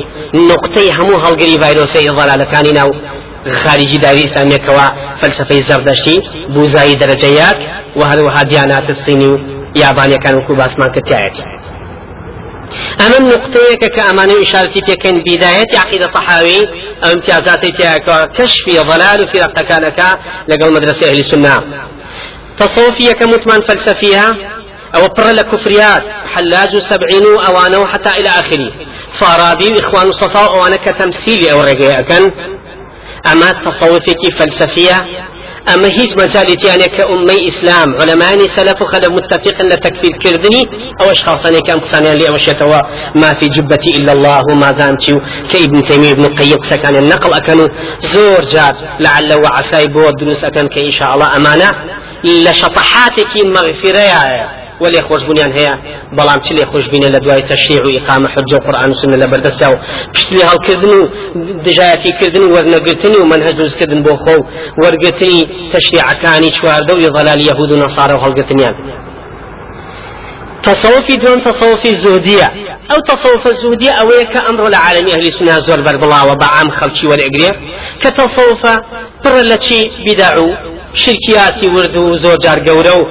نقطەی 0.51 0.89
هەموو 0.97 1.21
هەڵگری 1.25 1.59
ڤایرۆسی 1.63 2.09
ضلالەکانی 2.19 2.73
ناو 2.79 2.91
خارجي 3.51 3.97
داوي 3.97 4.23
إسلامية 4.25 4.57
كوا 4.57 5.15
فلسفة 5.21 5.57
زردشتي 5.57 6.21
بوزاي 6.49 6.95
درجيات 6.95 7.57
وهذا 7.95 8.43
ديانات 8.43 8.89
الصيني 8.89 9.31
يابانيا 9.75 10.17
كانوا 10.17 10.47
كوباس 10.47 10.79
مان 10.79 10.91
كتايتي 10.91 11.43
أما 13.05 13.17
النقطة 13.17 13.87
كأمانة 13.95 14.41
إشارتي 14.41 14.81
تكن 14.81 15.23
بداية 15.27 15.65
عقيدة 15.73 16.07
طحاوي 16.07 16.59
أو 17.03 17.11
امتيازاتي 17.13 17.71
كشف 18.37 18.65
ضلال 18.69 19.27
في 19.27 19.37
رقتكانك 19.37 20.19
لقل 20.47 20.73
مدرسة 20.73 21.09
أهل 21.09 21.19
السنة 21.19 21.61
تصوفية 22.57 23.11
كمتمان 23.11 23.61
أو 24.95 25.07
بر 25.07 25.31
لكفريات 25.31 26.01
حلاج 26.35 26.77
سبعين 26.77 27.25
أوانه 27.47 27.85
حتى 27.85 28.09
إلى 28.09 28.29
آخره. 28.29 28.71
فارابي 29.19 29.79
إخوان 29.79 30.07
الصفاء 30.07 30.55
وأنا 30.55 30.75
كتمثيلي 30.75 31.51
أو 31.51 31.61
رجاء 31.61 32.01
كان 32.01 32.31
أما 33.31 33.51
تصوفك 33.51 34.33
فلسفية. 34.39 35.05
أما 35.73 35.87
هيج 35.87 36.13
مجالتي 36.17 36.67
يعني 36.67 36.83
كأمي 36.83 37.47
إسلام. 37.47 37.95
علماء 38.01 38.47
سلف 38.47 38.83
خلف 38.83 39.09
متفق 39.09 39.65
لتكفير 39.65 40.11
كردني 40.11 40.63
أو 41.01 41.11
أشخاص 41.11 41.45
أنا 41.45 41.59
كأن 41.59 41.81
تصاني 41.81 42.11
لي 42.11 42.27
أو 42.27 42.37
ما 43.15 43.33
في 43.33 43.47
جبتي 43.47 43.97
إلا 43.97 44.11
الله 44.11 44.41
وما 44.51 44.71
زانتي 44.71 45.11
كإبن 45.53 45.83
تيمية 45.83 46.11
ابن 46.11 46.25
قيم 46.25 46.59
سكان 46.61 46.95
النقل 46.95 47.33
أكنوا 47.33 47.67
زور 48.01 48.41
جاد. 48.41 48.75
لعل 48.99 49.33
وعسى 49.33 49.87
بود 49.87 50.13
دروس 50.19 50.43
أكن 50.43 50.67
كإن 50.67 50.91
شاء 50.91 51.13
الله 51.13 51.27
أمانة. 51.37 51.71
لشطحاتك 52.23 53.45
مغفرة 53.45 54.62
ولی 54.83 55.01
خوش 55.07 55.21
هەیە 55.57 55.73
بەڵام 56.17 56.39
چ 56.45 56.47
لێ 56.57 56.65
خوش 56.71 56.85
لە 57.15 57.19
دوای 57.23 57.41
تەشریع 57.51 57.81
و 57.85 57.89
ئقامە 57.99 58.29
حجە 58.35 58.55
و 58.55 58.63
قورآن 58.65 58.89
و 58.91 58.95
سنە 59.01 59.17
لە 59.23 59.27
بەردەستا 59.31 59.67
و 59.73 59.75
پشتی 60.13 60.37
هەڵکردن 60.49 60.93
و 60.99 61.01
دژایەتی 61.65 62.11
کردن 62.19 62.43
و 62.43 62.53
وەرنەگرتنی 62.55 63.17
و 63.21 63.25
منهج 63.31 63.55
دروستکردن 63.59 63.99
بۆ 64.05 64.13
خۆ 64.23 64.35
وەرگرتنی 64.83 65.41
تەشریعەکانی 65.73 66.51
ضلال 67.17 67.41
یەهود 67.49 67.69
و 67.71 67.81
نەسارە 67.83 68.15
تصوفي 70.63 71.17
دون 71.17 71.41
تصوفي 71.41 71.89
الزهدية 71.89 72.51
أو 72.91 72.99
تصوف 72.99 73.47
الزهدية 73.47 73.91
أو 73.91 74.11
يك 74.11 74.37
أمر 74.49 74.67
العالم 74.67 75.07
أهل 75.07 75.27
السنة 75.27 75.59
زور 75.59 75.81
بربلا 75.81 76.23
وبعام 76.23 76.69
خلشي 76.71 77.07
والإقرية 77.07 77.51
كتصوف 78.01 78.65
بر 79.25 79.41
لتشي 79.41 79.81
بدعو 80.07 80.49
شركياتي 80.93 81.67
وردو 81.67 82.15
زور 82.15 82.37
جار 82.37 82.69
قورو 82.69 83.07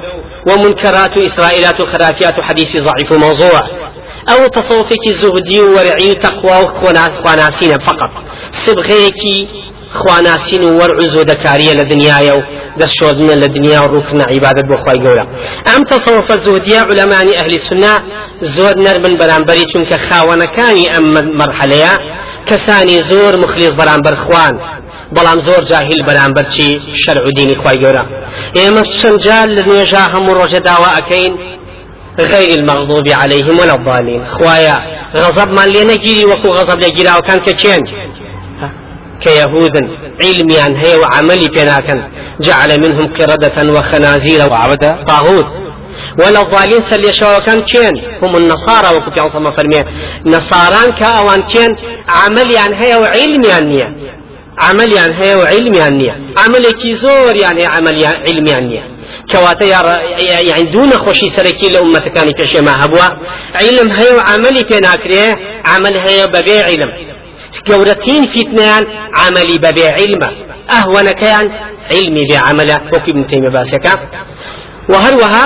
ومنكرات 0.49 1.17
إسرائيلات 1.17 1.79
وخرافيات 1.81 2.41
حديث 2.41 2.77
ضعيف 2.77 3.13
موضوع. 3.13 3.59
أو 4.29 4.47
تصوفك 4.47 5.09
زهدي 5.09 5.61
ورعي 5.61 6.15
تقوى 6.15 6.63
وخواناسين 6.63 7.79
فقط. 7.79 8.11
سبغيك 8.51 9.47
خواناسين 9.91 10.63
ورعز 10.63 11.17
ودكارية 11.17 11.73
لدنيا 11.73 12.33
و 12.33 12.41
دشوزنا 12.77 13.33
لدنيا 13.33 13.79
وركن 13.79 14.21
عبادة 14.21 14.61
بخواي 14.69 14.97
قولا. 14.97 15.27
أم 15.77 15.83
تصوف 15.83 16.31
الزهدية 16.31 16.79
علماء 16.79 17.43
أهل 17.43 17.53
السنة 17.55 18.01
زود 18.41 18.77
نرمن 18.77 19.17
برانبري 19.17 19.65
چونك 19.65 19.93
خاونكاني 19.93 20.97
أم 20.97 21.37
مرحلة 21.37 21.97
كساني 22.47 23.03
زور 23.03 23.39
مخلص 23.39 23.73
برانبر 23.73 24.15
خوان. 24.15 24.82
بەڵام 25.17 25.39
زۆر 25.47 25.61
جاهیل 25.71 26.01
بەرامبەر 26.07 26.45
چی 26.53 26.67
شەرع 27.03 27.23
و 27.27 27.31
دینی 27.37 27.55
خی 27.61 27.77
گەورە 27.83 28.03
ئێمە 28.57 28.83
چەند 28.99 29.17
جار 29.25 29.47
لە 29.55 29.61
نوێژا 29.67 30.03
هەموو 30.13 30.37
ڕۆژە 30.39 30.59
داوا 30.69 30.89
ئەەکەین 30.97 31.33
غير 32.19 32.59
المغضوب 32.59 33.07
عليهم 33.21 33.59
ولا 33.59 33.73
الضالين 33.73 34.25
خوايا 34.25 34.77
غضب 35.15 35.49
من 35.57 35.67
لنا 35.75 35.95
جيري 35.95 36.25
وكو 36.25 36.49
غضب 36.49 36.79
لجيرا 36.83 37.17
وكان 37.17 37.39
كتشين 37.39 37.83
كيهود 39.21 39.75
علميان 40.23 40.75
هي 40.75 40.95
وعملي 41.01 41.47
بيناكن 41.55 42.03
جعل 42.41 42.69
منهم 42.83 43.13
قردة 43.13 43.57
وخنازير 43.77 44.41
وعبد 44.51 44.83
طاغوت. 45.07 45.45
ولا 46.19 46.41
الضالين 46.41 46.81
سلي 46.81 47.13
شو 47.13 47.39
كان 47.45 47.61
كين 47.61 47.93
هم 48.21 48.35
النصارى 48.37 48.97
وكتي 48.97 49.19
عصام 49.21 49.51
فرمي 49.51 49.79
نصاران 50.25 50.91
كأوان 50.99 51.41
كين 51.41 51.75
عن 52.09 52.73
هي 52.73 52.95
وعلمي 52.95 53.51
عنيا 53.51 53.95
هي 55.21 55.35
وعلمي 55.35 55.81
عنيا 55.81 56.33
عملي 56.37 56.73
كي 56.73 56.93
زور 56.93 57.35
يعني 57.35 57.65
عملي 57.65 58.05
علمي 58.05 58.53
عنيا 58.53 58.83
كواتا 59.31 59.65
يعني 60.49 60.63
دون 60.63 60.89
خوشي 60.89 61.29
سركي 61.29 61.69
لأمة 61.69 61.99
كان 61.99 62.31
كشي 62.31 62.61
ما 62.61 62.85
هبوا. 62.85 63.09
علم 63.55 63.91
هي 63.91 64.15
وعملي 64.15 64.61
في 64.69 64.79
ناكريه 64.79 65.35
عمل 65.65 65.97
هي 65.97 66.27
ببيع 66.27 66.65
علم. 66.65 67.13
گەورەترین 67.69 68.23
فیتنیان 68.33 68.83
عملی 69.23 69.57
بەبێ 69.65 69.87
علمە 69.99 70.29
ئەهوەنەکەیان 70.73 71.47
علمی 71.93 72.25
بێ 72.29 72.37
عملە 72.49 72.77
وەکی 72.93 73.11
ابن 73.13 73.23
تەیمە 73.31 73.49
باسەکە 73.55 73.93
و 74.91 74.93
هەروەها 75.03 75.45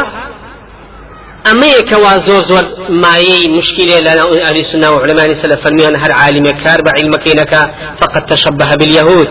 ئەمەیە 1.48 1.82
کەوا 1.90 2.14
زۆر 2.28 2.44
زۆر 2.52 2.66
مایەی 3.04 3.48
مشکلێ 3.58 3.98
لە 4.06 4.12
ئەهلی 4.44 4.64
سنە 4.72 4.88
و 4.94 4.98
علمانی 5.04 5.36
سەلف 5.42 5.60
فەرمیان 5.64 5.96
هەر 6.04 6.12
عالمێ 6.22 6.54
کار 6.64 6.80
بە 6.86 6.92
علمەکەینەکە 6.98 7.62
فقط 8.02 8.24
تشبه 8.32 8.72
باليهود. 8.80 9.30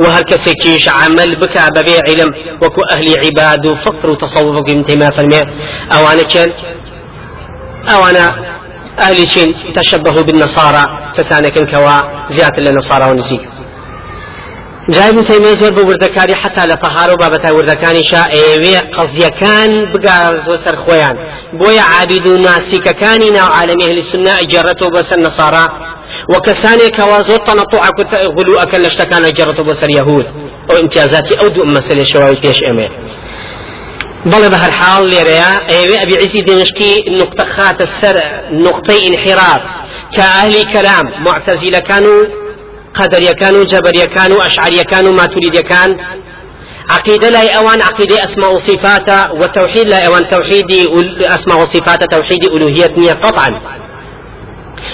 وهر 0.00 0.22
كسكيش 0.30 0.88
عمل 0.88 1.30
بك 1.42 1.56
ببيع 1.76 2.00
علم 2.08 2.30
وكو 2.62 2.82
أهل 2.94 3.06
عباد 3.24 3.66
وفقر 3.66 4.10
وتصوف 4.10 4.56
ابن 4.62 4.84
تيمية 4.84 5.10
فرمي 5.10 5.40
أو 5.94 6.02
أنا 6.12 6.22
كان؟ 6.32 6.50
أو 7.92 8.00
أنا 8.10 8.26
أهل 9.06 9.18
تشبهوا 9.74 10.22
بالنصارى. 10.22 10.84
فسانك 11.16 11.56
كوا 11.70 11.96
زيادة 12.36 12.58
للنصارى 12.62 13.10
ونزيك 13.10 13.44
جای 14.88 15.08
ابن 15.08 15.22
تیمیه 15.22 15.54
زۆر 15.54 15.72
بە 15.76 15.82
وردەکاری 15.88 16.34
حتا 16.34 16.64
لە 16.66 16.76
پەهار 16.76 17.10
و 17.10 17.16
بابەتای 17.16 17.52
وردەکانیشا 17.58 18.22
ئێوێ 18.36 18.76
قەزیەکان 18.96 19.70
بگاتۆ 19.92 20.56
سەر 20.64 20.76
خۆیان. 20.84 21.16
بۆیە 21.60 21.84
عابید 21.92 22.26
و 22.26 22.36
ناسیکەکانی 22.36 23.30
ناو 23.36 23.48
عالمی 23.56 23.84
هلی 23.90 24.02
سنە 24.12 24.34
ئەجێڕێتەوە 24.40 24.90
بەسەر 24.96 25.18
نەسارا. 25.26 25.66
و 26.28 26.34
کەسانێکەوە 26.46 27.18
زۆر 27.28 27.40
تەنەطوع 27.48 27.80
غلو 28.36 28.54
ئەکەن 28.60 28.80
لە 28.84 28.90
شتەکان 28.94 29.22
ئەجێڕێتەوە 29.28 29.66
بەسەر 29.70 29.90
یەهود. 29.98 30.26
ئەو 30.68 30.76
امتیازاتی 30.82 31.34
ئەو 31.40 31.48
دوو 31.54 31.74
مەسەلێ 31.76 32.04
شەواوی 32.12 32.40
پێش 32.44 32.58
ئێمێ 32.66 32.88
بەڵێ 34.30 34.48
بە 34.52 34.58
هەرحاڵ 34.64 35.02
لێرەیە 35.12 35.52
ئێوێ 35.72 35.96
ئەبی 36.02 36.16
عیسی 36.22 36.42
دمشقی 36.48 36.94
نقطە 37.20 37.44
خاتە 37.54 37.86
سەر 38.00 38.16
نقطەی 38.66 39.00
انحراف. 39.08 39.62
کە 40.14 40.24
ئەهلی 40.34 40.64
کەلام 40.72 41.06
معتەزیلەکان 41.26 42.04
قەدەریەکان 42.98 43.54
و 43.54 43.64
جەبەریەکان 43.72 44.30
و 44.32 44.40
ئەشعریەکان 44.44 45.04
و 45.06 45.12
ماتوریدەکان 45.18 45.90
عقيدة 46.90 47.28
لا 47.28 47.56
أوان 47.58 47.80
عقيدة 47.82 48.24
أسماء 48.24 48.52
وصفات 48.52 49.08
وتوحيد 49.40 49.86
لا 49.88 50.06
أوان. 50.06 50.28
توحيد 50.30 50.70
أسماء 51.36 51.62
وصفات 51.62 52.04
توحيد 52.14 52.44
ألوهية 52.44 52.92
نية 52.96 53.12
قطعا 53.12 53.60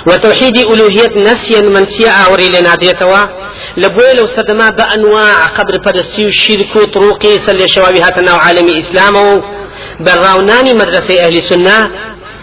وتوحيد 0.07 0.59
ألوهية 0.59 1.33
نسيا 1.33 1.61
منسيا 1.61 2.11
أوري 2.11 2.49
لناديتوا 2.49 3.19
لبوي 3.77 4.13
لو 4.13 4.27
سدما 4.27 4.69
بأنواع 4.69 5.47
قبر 5.47 5.75
فرسي 5.85 6.25
الشرك 6.25 6.73
طروقي 6.95 7.39
سل 7.47 7.69
شوابي 7.69 8.01
هاتنا 8.03 8.31
عالم 8.31 8.79
إسلام 8.79 9.43
براوناني 10.01 10.75
مدرسة 10.75 11.25
أهل 11.25 11.37
السنة 11.37 11.91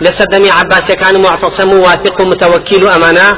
لسدمي 0.01 0.49
عباس 0.49 0.91
كان 0.91 1.21
معتصم 1.21 1.69
واثق 1.69 2.21
متوكل 2.21 2.87
أمانة. 2.87 3.37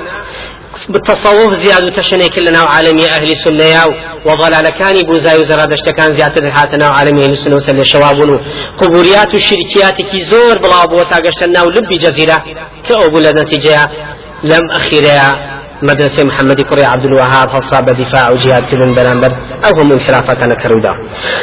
بالتصوف 0.89 1.53
زياد 1.53 1.91
تشنيك 1.91 2.37
لنا 2.37 2.59
عالمي 2.59 3.05
أهل 3.09 3.31
السنة 3.31 3.95
وضلال 4.25 4.69
كان 4.69 5.01
بوزاي 5.01 5.37
وزرادشت 5.39 5.89
كان 5.89 6.13
زيادة 6.13 6.49
هاتنا 6.49 6.87
عالمي 6.87 7.23
أهل 7.23 7.31
السنة 7.31 7.55
وسل 7.55 7.85
شوابون 7.85 8.39
قبوريات 8.77 9.33
الشركيات 9.33 10.01
كي 10.01 10.21
زور 10.21 10.57
بلا 10.57 10.85
بوتا 10.85 11.15
قشتنا 11.15 11.63
ولبي 11.63 11.97
جزيرة. 11.97 12.43
كأبو 12.89 13.19
نتيجة. 13.19 13.89
لم 14.43 14.71
أخيرها 14.71 15.59
مدرسة 15.81 16.23
محمد 16.23 16.61
كري 16.61 16.83
عبد 16.83 17.05
الوهاب 17.05 17.49
خاصة 17.49 17.79
بدفاع 17.79 18.31
وجهاد 18.31 18.63
كذن 18.71 18.95
بلانبر 18.95 19.31
أو 19.65 19.71
هم 19.81 19.91
انحرافات 19.93 20.37
أنا 20.37 20.55
كرودا. 20.55 20.89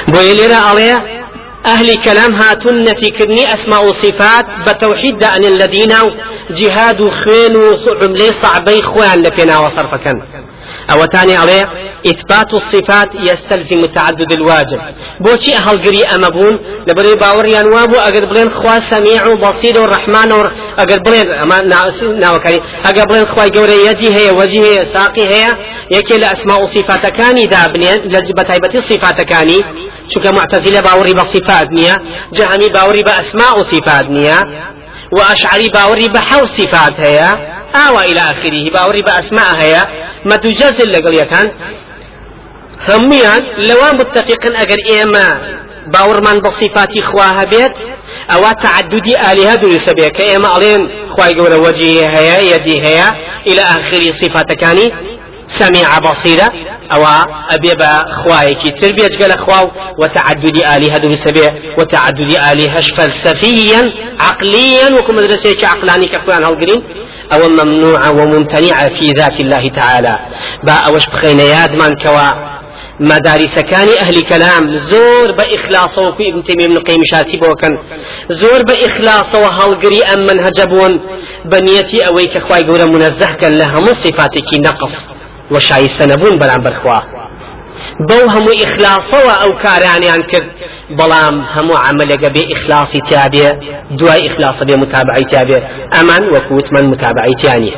بويليرا 0.09 0.57
عليه 0.57 1.26
أهل 1.67 1.97
كلام 1.97 2.35
هاتن 2.35 2.85
في 2.85 3.11
كرني 3.19 3.55
أسماء 3.55 3.85
وصفات 3.85 4.47
بتوحيد 4.69 5.25
أن 5.25 5.45
الذين 5.45 5.93
جهاد 6.51 7.09
خوين 7.09 7.57
وعملي 7.57 8.33
صعبي 8.43 8.83
خوان 8.83 9.23
لكنا 9.23 9.59
وصرف 9.59 9.95
كان 9.95 10.23
أو 10.93 11.05
تاني 11.05 11.37
عليه 11.37 11.69
إثبات 12.07 12.55
الصفات 12.55 13.09
يستلزم 13.15 13.87
تعدد 13.87 14.33
الواجب. 14.33 14.79
بوشي 15.21 15.55
أهل 15.55 15.83
قري 15.85 16.03
أمبون 16.15 16.61
لبري 16.87 17.15
باور 17.15 17.47
ينوابو 17.47 17.97
أقر 17.97 18.25
بلين 18.25 18.51
خوا 18.51 18.79
سميع 18.79 19.27
وبصير 19.27 19.81
والرحمن 19.81 20.33
ور 20.33 20.53
أقر 20.79 20.99
بلين 21.07 21.33
أما 21.33 21.63
ناوكاري 22.03 22.61
أقر 22.85 23.05
بلين 23.11 23.27
خوا 23.27 23.45
قوري 23.45 23.87
يدي 23.87 24.17
هي 24.17 24.31
وجهي 24.31 24.79
هي 24.79 24.85
ساقي 24.85 25.25
هي 25.35 25.47
يكي 25.91 26.15
لأسماء 26.15 26.65
صفات 26.65 27.07
كاني 27.07 27.47
دابنين 27.47 27.99
لجبتايبتي 28.13 28.81
صفات 28.81 29.21
كاني 29.21 29.86
چونکە 30.11 30.31
معتزلة 30.39 30.81
باوەڕی 30.87 31.15
بە 31.19 31.25
صفات 31.35 31.69
نییە 31.77 31.97
جەهەمی 32.37 32.69
باوەڕی 32.77 33.05
بە 33.09 33.13
ئەسما 33.19 33.49
و 33.59 33.63
صفات 33.73 34.07
نییە 34.17 34.41
و 35.17 35.19
ئەشعری 35.31 35.69
باوەڕی 35.77 36.09
صفات 36.59 36.95
هەیە 37.05 37.31
ئاوا 37.77 38.03
إلى 38.11 38.21
آخره 38.33 38.71
باوەڕی 38.77 39.03
بە 39.07 39.13
ئەسما 39.19 39.49
هەیە 39.61 39.83
مەدوجەزل 40.31 40.89
لەگەڵ 40.95 41.15
یەکان 41.23 41.49
هەمویان 42.89 43.43
لەوان 43.69 43.95
متفقن 44.01 44.55
ئەگەر 44.61 44.81
ئێمە 44.91 45.29
باوەڕمان 45.95 46.39
بە 46.45 46.51
صفاتی 46.61 47.03
خوا 47.09 47.29
هەبێت 47.41 47.75
ئەوە 48.33 48.53
تعددی 48.65 49.15
ئالیها 49.23 49.57
دروستە 49.63 49.93
بێ 49.99 50.09
کە 50.17 50.25
ئێمە 50.31 50.49
ئەڵێن 50.55 50.83
خوای 51.13 51.35
گەورە 51.39 51.59
وەجی 51.65 51.93
هەیە 52.15 52.39
یەدی 52.53 52.77
هەیە 52.87 53.09
إلى 53.51 53.63
آخری 53.77 54.13
صفاتەکانی 54.21 54.89
سميع 55.49 55.99
بصيرة 55.99 56.53
أو 56.93 57.05
أبي 57.51 57.71
خوايك 58.11 58.79
تربية 58.81 59.19
قال 59.21 59.39
خواو 59.39 59.71
وتعدد 59.99 60.57
آلهة 60.57 61.09
بسبيع 61.09 61.55
وتعدد 61.79 62.31
آلهة 62.53 62.81
فلسفيا 62.81 63.83
عقليا 64.21 64.99
وكم 64.99 65.17
مدرسة 65.17 65.69
عقلاني 65.69 66.07
كفوان 66.07 66.45
هالقرين 66.45 66.83
أو 67.33 67.49
ممنوع 67.49 68.09
وممتنع 68.09 68.89
في 68.89 69.13
ذات 69.19 69.41
الله 69.43 69.69
تعالى 69.69 70.19
با 70.63 70.73
أوش 70.73 71.07
بخين 71.07 71.39
ياد 71.39 71.73
من 71.73 71.97
كوا 71.97 72.57
مدارسەکانی 73.01 73.95
ئەهلی 74.01 74.23
کەلام 74.31 74.65
زۆر 74.91 75.29
بە 75.39 75.45
ئیخلاسەوە 75.53 76.11
کوی 76.17 76.29
ابن 76.31 76.43
تیمی 76.43 76.65
ابن 76.65 76.79
قیم 76.89 77.03
شاتی 77.11 77.39
بۆکەن 77.43 77.75
زۆر 78.41 78.61
بە 78.69 78.75
ئیخلاسەوە 78.83 79.51
هەڵگری 79.59 80.03
ئەم 80.09 80.21
منهەجە 80.29 80.67
بوون. 80.71 80.95
بە 81.51 81.59
نیەتی 81.67 81.99
ئەوەی 82.07 82.29
کە 82.33 82.39
خوای 82.47 82.65
گەورە 82.69 82.87
منەزەهکەن 82.95 83.53
نەقص 85.51 85.55
وشایستە 85.55 86.05
نەبوون 86.13 86.39
بەرامبەر 86.41 86.75
خوا 86.81 87.01
بەو 88.09 88.25
هەموو 88.35 88.59
ئیخلاسەوە 88.61 89.35
ئەو 89.41 89.53
کارانیان 89.65 90.23
کرد 90.31 90.49
بەڵام 90.99 91.37
هەموو 91.55 91.83
عملێگە 91.87 92.31
بێ 92.35 92.43
ئیخلاسی 92.53 93.01
تیابێ 93.09 93.49
دوای 93.99 94.21
ئیخلاسە 94.27 94.63
بێ 94.69 94.77
متابعی 94.83 95.25
تیابێ 95.31 95.59
ئەمان 95.95 96.25
وەکووتمەن 96.35 96.87
متابعیتیانی 96.93 97.73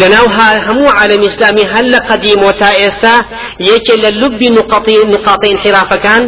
لەناو 0.00 0.26
هەموو 0.66 0.94
عالم 0.98 1.20
ئیسلامی 1.26 1.64
هەل 1.72 1.86
لە 1.94 2.00
قەدیم 2.08 2.40
و 2.44 2.52
تا 2.60 2.70
ئێستا 2.80 3.16
یەکێ 3.70 3.94
لە 4.04 4.10
لوبی 4.20 4.48
نقاطی 4.58 4.96
نقاطی 5.14 5.48
انحرافەکان 5.54 6.22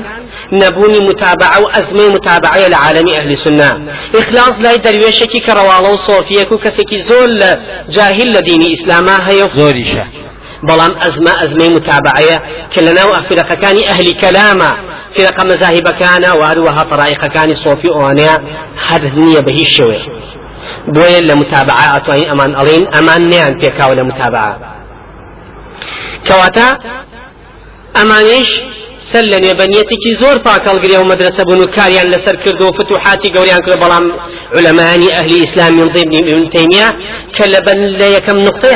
نبوني 0.53 1.01
متابعة 1.09 1.59
وأزمة 1.65 2.09
متابعة 2.17 2.69
لعالم 2.69 3.09
أهل 3.09 3.31
السنة 3.31 3.71
إخلاص 4.15 4.55
لا 4.61 4.77
درويشكي 4.77 5.41
كروالا 5.47 5.89
وصوفيك 5.89 6.53
وكسكي 6.53 6.99
زول 7.09 7.41
جاهل 7.89 8.29
لدين 8.37 8.63
إسلاما 8.73 9.17
هي 9.29 9.41
زوريشة 9.55 10.05
بەڵام 10.69 10.93
ئەزمە 11.03 11.33
ئەزمەی 11.41 11.71
متابعەیە 11.77 12.39
کە 12.73 12.81
لەناو 12.87 13.11
ئەفرەقەکانی 13.17 13.89
ئەهلی 13.89 14.15
کەلامە 14.23 14.73
فرقە 15.15 15.43
مەزاهیبەکانە 15.51 16.31
و 16.39 16.43
هەروەها 16.49 16.83
طرائقەکانی 16.93 17.57
سۆفی 17.65 17.91
ئەوانەیە 17.95 18.37
هەر 18.87 19.03
نییە 19.23 19.41
بە 19.47 19.53
هیچ 19.59 19.71
شێوێ 19.77 20.01
بۆیە 20.95 21.21
لە 21.29 21.35
متابعە 21.41 21.87
ئەتوانی 21.95 22.27
ئەمان 22.31 22.53
ئەڵێن 22.59 22.85
ئەمان 22.95 23.23
نیان 23.33 23.53
پێکاوە 23.61 23.95
لە 23.99 24.05
متابعە 24.09 24.55
سەر 29.13 29.25
لە 29.33 29.39
نێبەنیەتێکی 29.45 30.13
زۆر 30.23 30.37
پاکەڵگرێ 30.47 30.97
و 30.99 31.09
مەدرسە 31.11 31.43
بوون 31.47 31.61
و 31.63 31.67
کاریان 31.77 32.07
لەسەر 32.15 32.37
کرد 32.45 32.61
و 32.61 32.73
فتوحاتی 32.79 33.29
گەوریان 33.35 33.61
کرد 33.67 33.81
بەڵام 33.83 34.05
علەمانی 34.57 35.09
ئەهلی 35.17 35.39
ئیسلام 35.43 35.73
من 35.81 35.89
ضمن 35.95 36.17
ابن 36.33 36.49
تيمية 36.55 36.89
كلا 37.37 37.61
بن 37.67 37.79
لا 38.01 38.09
يكم 38.17 38.37
نقطة 38.49 38.69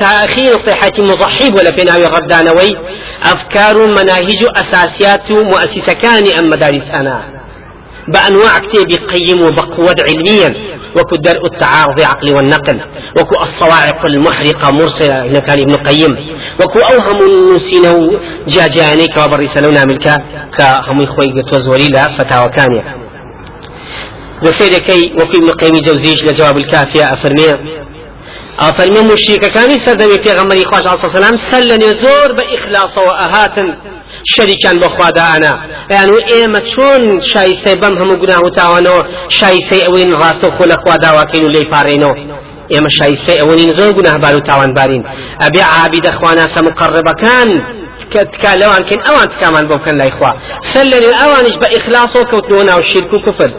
تأخير 0.00 0.52
نقطة 0.54 0.72
حياة 0.72 0.98
مضحي 0.98 1.48
ولا 1.56 1.70
بناوي 1.70 2.04
غردانوي 2.04 2.70
أفكار 3.22 3.86
مناهج 3.86 4.40
أساسيات 4.56 5.32
مؤسسة 5.32 5.92
كان 5.92 6.32
أم 6.38 6.50
مدارس 6.50 6.90
أنا 6.90 7.33
بأنواع 8.08 8.58
كتاب 8.58 9.08
قيم 9.08 9.42
وبقوة 9.42 9.96
علميا. 10.08 10.74
وكو 10.96 11.16
درء 11.16 11.46
التعارض 11.46 12.00
عقل 12.00 12.34
والنقل. 12.34 12.80
وكو 13.20 13.34
الصواعق 13.42 14.06
المحرقة 14.06 14.70
مرسلة 14.70 15.26
إن 15.26 15.38
كان 15.38 15.60
ابن 15.60 15.74
قيم 15.74 16.16
وكو 16.60 16.78
أوهم 16.78 17.18
النسين 17.30 17.84
جاجاني 18.48 19.06
كوابر 19.14 19.40
رسالونا 19.40 19.84
ملكا 19.84 20.16
كهم 20.58 21.06
خوي 21.06 21.42
توزوري 21.52 21.84
لا 21.84 22.04
فتاوى 22.18 22.48
كانية 22.48 22.96
وكو 25.20 25.36
ابن 25.38 25.50
قيم 25.50 25.80
جوزيج 25.80 26.24
لجواب 26.26 26.56
الكافية 26.56 27.12
أفرمي 27.12 27.83
أفرمي 28.58 29.00
مشرك 29.00 29.52
كان 29.52 29.78
سردمي 29.78 30.18
في 30.18 30.32
غمري 30.32 30.64
خواج 30.64 30.86
عليه 30.86 30.96
الصلاة 30.96 31.12
والسلام 31.12 31.36
سلني 31.36 31.90
زور 31.92 32.32
بإخلاص 32.32 32.98
وأهاتا 32.98 33.94
شەریکان 34.32 34.76
بۆ 34.82 34.88
خوادانا 34.96 35.52
یان 35.90 36.10
و 36.10 36.18
ئێمە 36.30 36.60
چۆن 36.72 37.02
شایسەی 37.32 37.76
بەم 37.82 37.94
هەموو 38.00 38.20
گوناه 38.22 38.40
و 38.44 38.50
تاوانەوە 38.58 39.02
شایسەی 39.28 39.82
ئەوەین 39.86 40.12
ڕاستە 40.20 40.48
خۆ 40.56 40.64
لە 40.70 40.76
خوا 40.82 40.96
داواکەین 40.96 41.44
و 41.44 41.48
لی 41.48 41.64
پارێنەوە 41.72 42.14
ئێمە 42.72 42.90
شایسەی 42.98 43.38
ئەوەنین 43.40 43.72
زۆر 43.78 43.90
گوناهبار 43.98 44.34
و 44.36 44.40
تاوانبارین 44.40 45.04
ئەبێ 45.42 45.62
عابیدە 45.74 46.10
خواناسە 46.18 46.60
مقڕبەکان 46.68 47.50
تکا 48.12 48.52
لەوان 48.60 48.82
کەین 48.88 49.00
ئەوان 49.06 49.26
تکامان 49.34 49.64
بۆ 49.68 49.74
بکەن 49.80 49.96
لای 50.00 50.10
خوا 50.16 50.30
سەر 50.72 50.84
لە 50.92 50.98
ئەوانش 51.20 51.56
بە 51.62 51.68
ئیخلاسەوە 51.74 52.24
کەوتنەوە 52.30 52.64
ناو 52.70 52.82
شرک 52.90 53.12
و 53.14 53.18
کوفر 53.26 53.50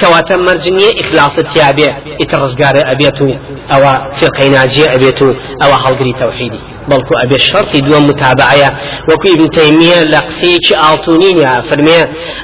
کەواتە 0.00 0.34
مەرجنیە 0.46 0.90
ئیخلاست 0.98 1.46
تیابێ 1.52 1.88
ئیتر 2.20 2.38
ڕزگارە 2.44 2.82
ئەبێت 2.90 3.18
و 3.24 3.28
ئەوە 3.72 3.92
فقەی 4.20 4.50
ناجێ 4.56 4.86
ئەبێت 4.92 5.18
و 5.22 5.28
ئەوە 5.62 5.76
هەڵگری 5.84 6.14
تەوحیدی 6.20 6.60
بەڵکو 6.90 7.14
ئەبێ 7.22 7.38
شەرتی 7.48 7.80
دووەم 7.86 8.04
متابعەیە 8.10 8.70
وەکو 9.08 9.28
ابن 9.34 9.48
تەیمیە 9.58 9.98
لە 10.12 10.20
قسەیەکی 10.28 10.74
ئاڵتونینە 10.82 11.52
فەرمێ 11.68 12.00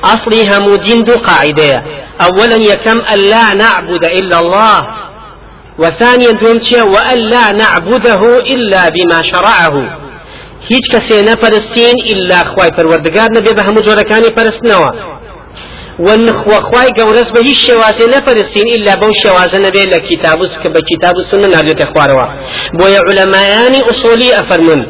ئەصلی 0.06 0.42
هەموو 0.50 0.76
دین 0.86 1.00
دوو 1.06 1.24
قاعدەیە 1.28 1.80
نعبد 3.54 4.04
إلا 4.04 4.38
الله. 4.38 4.86
وثانيا 5.78 6.32
دوم 6.32 6.58
وألا 6.94 7.52
نعبده 7.52 8.22
إلا 8.54 8.90
بما 8.94 9.22
شرعه. 9.22 10.03
هیچ 10.72 10.84
کەسێ 10.92 11.18
نەپەرستین 11.30 11.96
ئللا 12.10 12.40
خی 12.50 12.70
پەروەردگار 12.76 13.28
نەبێ 13.36 13.52
بە 13.56 13.62
هەموو 13.66 13.84
جۆرەکانی 13.86 14.34
پەرستنەوە. 14.36 14.90
ونخوخواي 15.98 16.90
جورس 16.98 17.30
به 17.30 17.40
الشوازة 17.40 18.06
نفرسين 18.16 18.66
إلا 18.76 18.94
بو 18.94 19.12
شوازة 19.22 19.58
نبي 19.58 19.84
لكتاب 19.86 20.38
بكتاب 20.64 21.16
السنة 21.16 21.48
نابيك 21.48 21.80
أخواروا 21.80 22.26
بويا 22.78 23.00
علماء 23.08 23.90
أصولي 23.90 24.40
أفرمن 24.40 24.80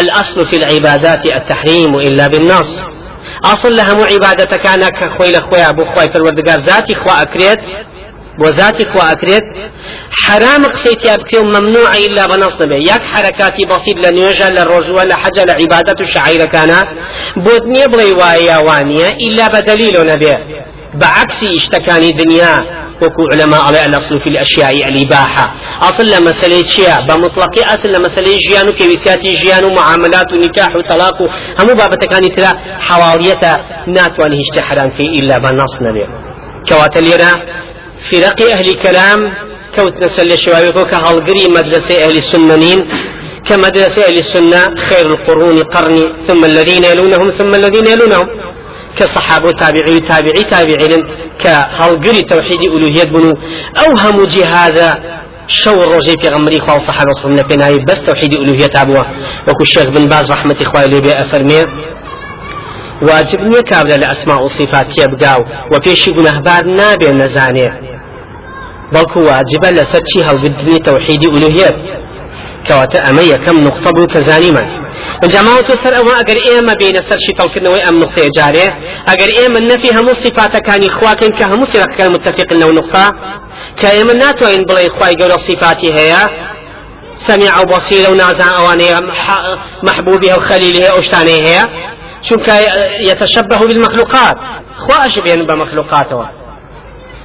الأصل 0.00 0.46
في 0.46 0.56
العبادات 0.56 1.26
التحريم 1.26 1.94
إلا 1.94 2.28
بالنص. 2.28 2.84
أصل 3.44 3.76
لها 3.76 3.94
عبادة 4.12 4.56
كان 4.56 4.88
كخوي 4.88 5.30
لخوي 5.30 5.62
أبو 5.68 5.84
خوي 5.84 6.12
فالوردقار 6.12 6.58
ذاتي 6.58 6.94
خوا 6.94 7.22
أكريت 7.22 7.58
وذاتي 8.38 8.84
خوا 8.86 9.12
أكريت 9.12 9.42
حرام 10.10 10.64
قسيتي 10.64 11.14
أبكي 11.14 11.40
ممنوع 11.40 11.96
إلا 11.96 12.26
بنص 12.26 12.62
نبي 12.62 12.84
يك 12.84 13.02
حركاتي 13.02 13.64
بسيط 13.64 13.96
لنيوجا 14.06 14.50
للرجوع 14.50 15.04
لحجة 15.04 15.44
لعبادة 15.44 15.96
الشعيرة 16.00 16.44
كان 16.44 16.84
بودني 17.36 17.86
بلي 17.86 18.12
وايا 18.12 18.58
وانيا 18.58 19.08
إلا 19.08 19.48
بدليل 19.48 20.06
نبي 20.06 20.32
بعكس 20.94 21.44
اشتكاني 21.44 22.12
دنيا 22.12 22.82
وكو 23.02 23.22
علماء 23.32 23.60
على 23.66 23.84
الأصل 23.84 24.18
في 24.20 24.28
الأشياء 24.28 24.70
الإباحة. 24.88 25.54
أصل 25.80 26.02
لمسألة 26.10 26.62
شيء 26.62 27.00
بمطلق 27.08 27.72
أصل 27.72 27.88
لمسألة 27.88 28.36
جيان 28.38 28.70
كيسيات 28.70 29.20
جيان 29.20 29.74
معاملات 29.74 30.32
ونكاح 30.32 30.68
وطلاق 30.76 31.16
هم 31.58 31.74
بابتكاني 31.74 32.28
ترى 32.28 32.58
حوالية 32.80 33.40
ناتوانه 33.86 34.36
اشتحران 34.40 34.90
في 34.90 35.02
إلا 35.02 35.38
بنص 35.38 35.74
نبي 35.82 36.06
كواتليرا 36.68 37.30
فرق 38.10 38.42
أهل 38.42 38.74
كلام 38.74 39.20
كوت 39.76 40.02
نسل 40.02 40.38
شوابكو 40.38 40.84
كهالقري 40.84 41.44
مدرسة 41.56 42.04
أهل 42.04 42.16
السننين 42.16 42.88
كمدرسة 43.46 44.06
أهل 44.08 44.18
السنة 44.18 44.74
خير 44.88 45.06
القرون 45.10 45.62
قرني 45.62 46.04
ثم 46.28 46.44
الذين 46.44 46.84
يلونهم 46.84 47.30
ثم 47.38 47.54
الذين 47.54 47.86
يلونهم. 47.86 48.28
كصحابة 48.98 49.50
تابعي 49.50 50.00
تابعي 50.00 50.42
تابعين 50.50 51.02
كهالقري 51.42 52.22
توحيد 52.22 52.62
ألوهية 52.64 53.04
بنو. 53.04 53.34
أوهم 53.84 54.24
جهاز 54.24 54.78
شو 55.48 55.82
الرجي 55.82 56.16
في 56.22 56.28
غمري 56.28 56.60
خواه 56.60 56.76
الصحابة 56.76 57.10
وصلنا 57.10 57.42
في 57.42 57.56
نهاية 57.56 57.84
بس 57.84 58.02
توحيد 58.02 58.32
ألوهية 58.32 58.66
تابوه 58.66 59.06
وكو 59.48 59.62
الشيخ 59.62 59.84
بن 59.84 60.08
باز 60.08 60.32
رحمة 60.32 60.56
إخوائي 60.60 60.88
لي 60.88 61.12
أفرمي. 61.12 61.62
واجب 63.02 63.40
نییە 63.50 63.62
کابرا 63.70 63.96
لە 63.96 64.06
ئەسما 64.06 64.40
و 64.40 64.48
صفات 64.48 64.86
تێبگاو 64.92 65.40
و 65.72 65.74
نەزانێ 67.22 67.91
بەڵکو 68.94 69.18
واجبە 69.28 69.68
لەسەر 69.78 70.02
چی 70.10 70.18
هەڵگرتنی 70.28 70.78
تەوحیدی 70.86 71.28
ئولوهێت 71.32 71.76
کەواتە 72.66 72.98
ئەمە 73.06 73.24
یەکەم 73.34 73.56
نقطە 73.66 73.90
بوو 73.94 74.12
کە 74.12 74.20
زانیمان 74.28 74.68
جاماوە 75.32 75.62
تۆ 75.68 75.74
سەر 75.82 75.92
ئەوە 75.98 76.14
ئەگەر 76.20 76.38
ئێمە 76.46 76.74
بینە 76.80 77.02
سەر 77.08 77.18
شیتەڵکردنەوەی 77.26 77.82
ئەم 77.86 77.96
نقطەیە 78.02 78.30
جارێ 78.36 78.66
ئەگەر 79.08 79.30
ئێمە 79.38 79.60
نەفی 79.70 79.90
هەموو 79.96 80.20
صفاتەکانی 80.24 80.90
خواکەین 80.96 81.32
کە 81.38 81.44
هەموو 81.50 81.70
فرەکەکان 81.72 82.08
متفقن 82.14 82.58
لەو 82.62 82.72
نقطە 82.78 83.04
کە 83.78 83.88
ئێمە 83.96 84.14
ناتوانین 84.22 84.64
بڵێ 84.68 84.88
خوای 84.96 85.14
گەورە 85.20 85.38
صفاتی 85.48 85.90
هەیە 85.98 86.22
سميع 87.26 87.60
وبصير 87.60 88.10
ونازع 88.10 88.48
أواني 88.60 88.90
محبوبها 89.82 90.36
وخليلها 90.36 90.98
أشتاني 90.98 91.36
هي 91.46 91.58
چونك 92.28 92.48
يتشبه 93.10 93.58
بالمخلوقات. 93.68 94.36
خوا 94.76 95.06
أشبه 95.06 95.34
بمخلوقاته 95.34 96.28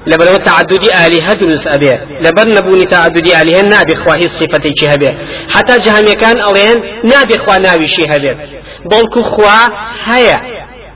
لبر 0.08 0.26
تعدد 0.26 0.84
آلهة 0.84 1.34
دروس 1.34 1.67
أبي 1.67 2.00
لبر 2.22 2.48
نبوني 2.48 2.86
تعدد 2.86 3.30
آلهة 3.30 3.62
نابي 3.62 3.96
خواهي 3.96 4.26
الصفتي 4.26 4.70
چه 4.80 4.91
هبه 4.91 5.17
حتى 5.50 5.80
جهمي 5.80 6.12
كان 6.12 6.39
أولين 6.39 6.76
نابي 7.04 7.38
خوا 7.38 7.58
ناوي 7.58 7.88
شي 7.88 8.02
هبه 8.10 8.38
بلكو 8.86 9.22
خوا 9.22 9.67
هيا. 10.06 10.41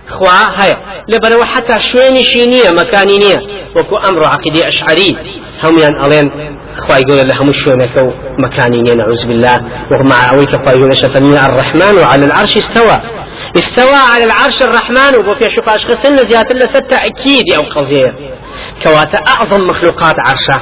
خوا 0.08 0.63
هيا. 0.63 0.78
لبر 1.08 1.45
حتى 1.45 1.80
شويني 1.80 2.19
شينية 2.19 2.69
مكاني 2.69 3.17
نية. 3.17 3.41
وكو 3.76 3.97
أمر 3.97 4.26
عقيدي 4.26 4.67
أشعري. 4.67 5.17
هم 5.63 5.78
ين 5.78 6.02
ألين 6.06 6.32
خواي 6.76 7.02
يقول 7.02 7.28
لهم 7.28 7.54
شوينك 7.54 8.13
مكاني 8.38 8.82
نعوذ 8.82 9.28
بالله. 9.28 9.62
ومع 9.91 10.34
أويك 10.34 10.56
خواي 10.56 10.76
يقول 10.76 10.97
شفني 10.97 11.45
الرحمن 11.45 11.97
وعلى 11.97 12.26
العرش 12.26 12.58
استوى. 12.58 13.02
استوى 13.58 14.00
على 14.13 14.24
العرش 14.24 14.62
الرحمن 14.62 15.19
وفي 15.19 15.50
شفاش 15.56 15.86
خسن 15.86 16.17
زيادة 16.17 16.56
لست 16.56 16.93
أكيد 16.93 17.54
أو 17.56 17.62
قضية 17.62 18.15
كواتا 18.84 19.17
أعظم 19.28 19.67
مخلوقات 19.67 20.15
عرشة 20.28 20.62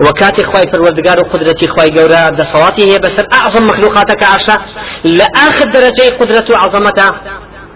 وكاتي 0.00 0.44
خواي 0.44 0.62
الوردقار 0.74 1.20
وقدرتي 1.20 1.68
خواي 1.68 1.88
قورا 1.98 2.30
بصواتي 2.30 2.90
هي 2.90 2.98
بس 2.98 3.20
أعظم 3.32 3.66
مخلوقاتك 3.66 4.22
عرشة 4.24 4.58
لآخر 5.04 5.64
درجة 5.64 6.16
قدرته 6.20 6.54
وعظمته 6.54 7.12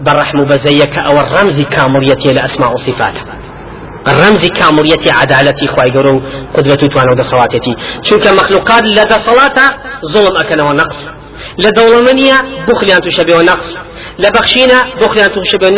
بالرحم 0.01 0.43
بزيك 0.43 0.97
أو 0.97 1.19
الرمز 1.19 1.61
كامريتي 1.61 2.27
لأسماء 2.27 2.71
وصفاته 2.73 3.21
الرمز 4.07 4.45
كامريتي 4.45 5.11
عدالتي 5.11 5.67
خواي 5.67 5.91
قورو 5.91 6.21
قدرتي 6.55 6.87
توانو 6.87 7.11
ودصواتي 7.11 7.59
شوك 8.03 8.27
مخلوقات 8.27 8.83
لدى 8.83 9.13
صلاة 9.13 9.57
ظلم 10.13 10.35
أكن 10.41 10.61
ونقص 10.61 11.07
لدولمنيا 11.57 12.35
بخليان 12.67 13.01
تشبه 13.01 13.35
ونقص 13.35 13.77
لبخشينا 14.19 14.83
بخليان 15.01 15.29
تشبه 15.31 15.69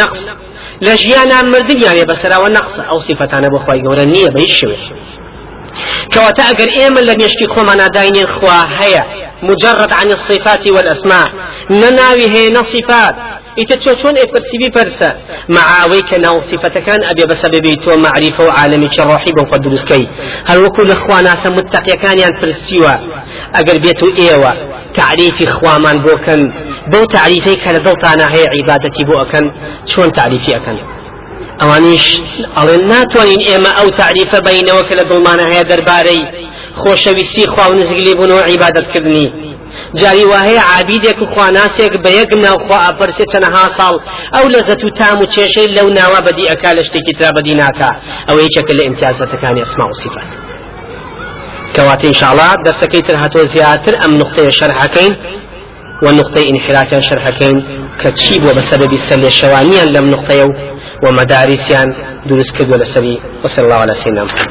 لجيانا 0.82 1.42
مردنيا 1.42 2.04
بسرا 2.04 2.38
ونقص 2.38 2.80
أو 2.80 3.00
صفتان 3.00 3.50
بخواي 3.50 3.82
قورنية 3.82 4.30
بيشوي 4.30 4.78
كواتا 6.14 6.44
أجر 6.44 6.70
إيما 6.80 7.00
لن 7.00 7.22
يشكي 7.22 7.48
خمنا 7.48 7.88
داين 7.88 8.28
خوا 8.28 8.62
هيا 8.80 9.04
مجرد 9.44 9.94
عن 9.94 10.12
الصفات 10.12 10.72
والأسماء. 10.72 11.28
نناوي 11.70 12.26
هي 12.36 12.50
نصفات 12.50 13.16
چۆن 14.02 14.16
ئێپەرسیبی 14.22 14.70
پەرسە؟ 14.76 15.10
معاوەی 15.56 16.04
کە 16.10 16.18
ناو 16.26 16.42
سیفەتەکان 16.50 17.02
ئەبێ 17.08 17.26
بە 17.30 17.36
سەبەبی 17.42 17.76
تۆ 17.84 17.92
معریفە 18.06 18.44
و 18.48 18.52
عالمی 18.60 18.90
چ 18.96 18.98
ڕۆحی 19.10 19.32
بۆ 19.38 19.44
خۆ 19.50 19.58
دروستکەی. 19.66 20.08
هەروەکو 20.50 20.82
لە 20.90 20.96
خواناسە 21.04 21.50
متتەقیەکانیان 21.58 22.34
پرسیوە. 22.40 22.94
ئەگەر 23.56 23.78
بێت 23.84 24.00
و 24.04 24.08
بۆ 26.92 27.02
تعریفەی 27.16 27.58
کە 27.64 27.70
لە 27.76 27.82
دڵتانە 27.88 28.26
هەیە 28.34 28.48
عیبادەتی 28.56 29.04
بۆ 29.10 29.16
ئەەکەن 29.22 29.46
چۆن 29.92 30.10
تعریفی 30.18 30.52
ئەەکەن؟ 30.56 30.78
ئەوانیش 31.62 32.06
ئەڵێن 32.58 32.84
ناتوانین 32.92 33.42
ئێمە 33.50 33.72
ئەو 33.78 33.88
تعریفە 34.02 34.40
بینەوە 34.48 34.84
کە 34.88 34.94
لە 35.00 35.04
دڵمانە 35.10 35.46
هەیە 35.52 35.64
دەربارەی 35.72 36.22
خۆشەویستی 36.82 37.46
خوا 37.52 37.66
و 37.70 37.74
نزگلی 37.80 38.14
بوون 38.18 38.32
و 38.32 38.40
عیبادەتکردنی. 38.50 39.28
جاری 40.02 40.26
وهەیە 40.32 40.64
عابیدێک 40.72 41.22
و 41.22 41.26
خواناسێک 41.34 41.94
بە 42.04 42.12
یەک 42.20 42.32
ناوخوا 42.46 42.78
ئەپەرسێ 42.88 43.26
چەنەها 43.32 43.66
ساڵ. 43.78 43.96
ئەو 44.36 44.46
لەزەت 44.54 44.82
و 44.84 44.90
تام 45.00 45.18
و 45.22 45.26
کێشەی 45.34 45.68
لەو 45.78 45.88
ناوە 46.00 46.20
بەدی 46.26 46.46
ئەکا 46.52 46.72
لە 46.78 46.84
شتێکی 46.88 47.14
ترا 47.18 47.32
بەدی 47.38 47.56
ناکە 47.62 47.90
ئەو 48.28 48.38
یەکێکە 48.46 48.74
لە 48.78 48.84
ئیمتیازەتەکانی 48.88 49.62
ئەسما 49.66 49.86
و 49.90 49.94
سیفەت 50.02 50.30
کەواتە 51.76 52.06
ئینشاءڵڵا 52.10 52.50
دەستەکەی 52.66 53.04
تر 53.08 53.16
هاتۆ 53.22 53.40
زیاتر 53.54 53.94
ئەم 54.02 54.12
نقطەیە 54.22 54.52
شەرحەکەین. 54.60 55.14
ونقطة 56.04 56.44
انحراف 56.50 57.02
شرحكين 57.10 57.56
كتشيب 58.00 58.44
وبسبب 58.44 58.94
السل 58.94 59.26
الشوانيا 59.26 59.86
لم 59.86 60.06
نقطة 60.06 60.54
ومدارسيان 61.08 61.94
دروست 62.26 62.58
كدو 62.58 62.76
لسري 62.76 63.20
وصلى 63.44 63.66
الله 63.66 63.78
على 63.78 63.94
سيدنا 63.94 64.24
محمد. 64.24 64.50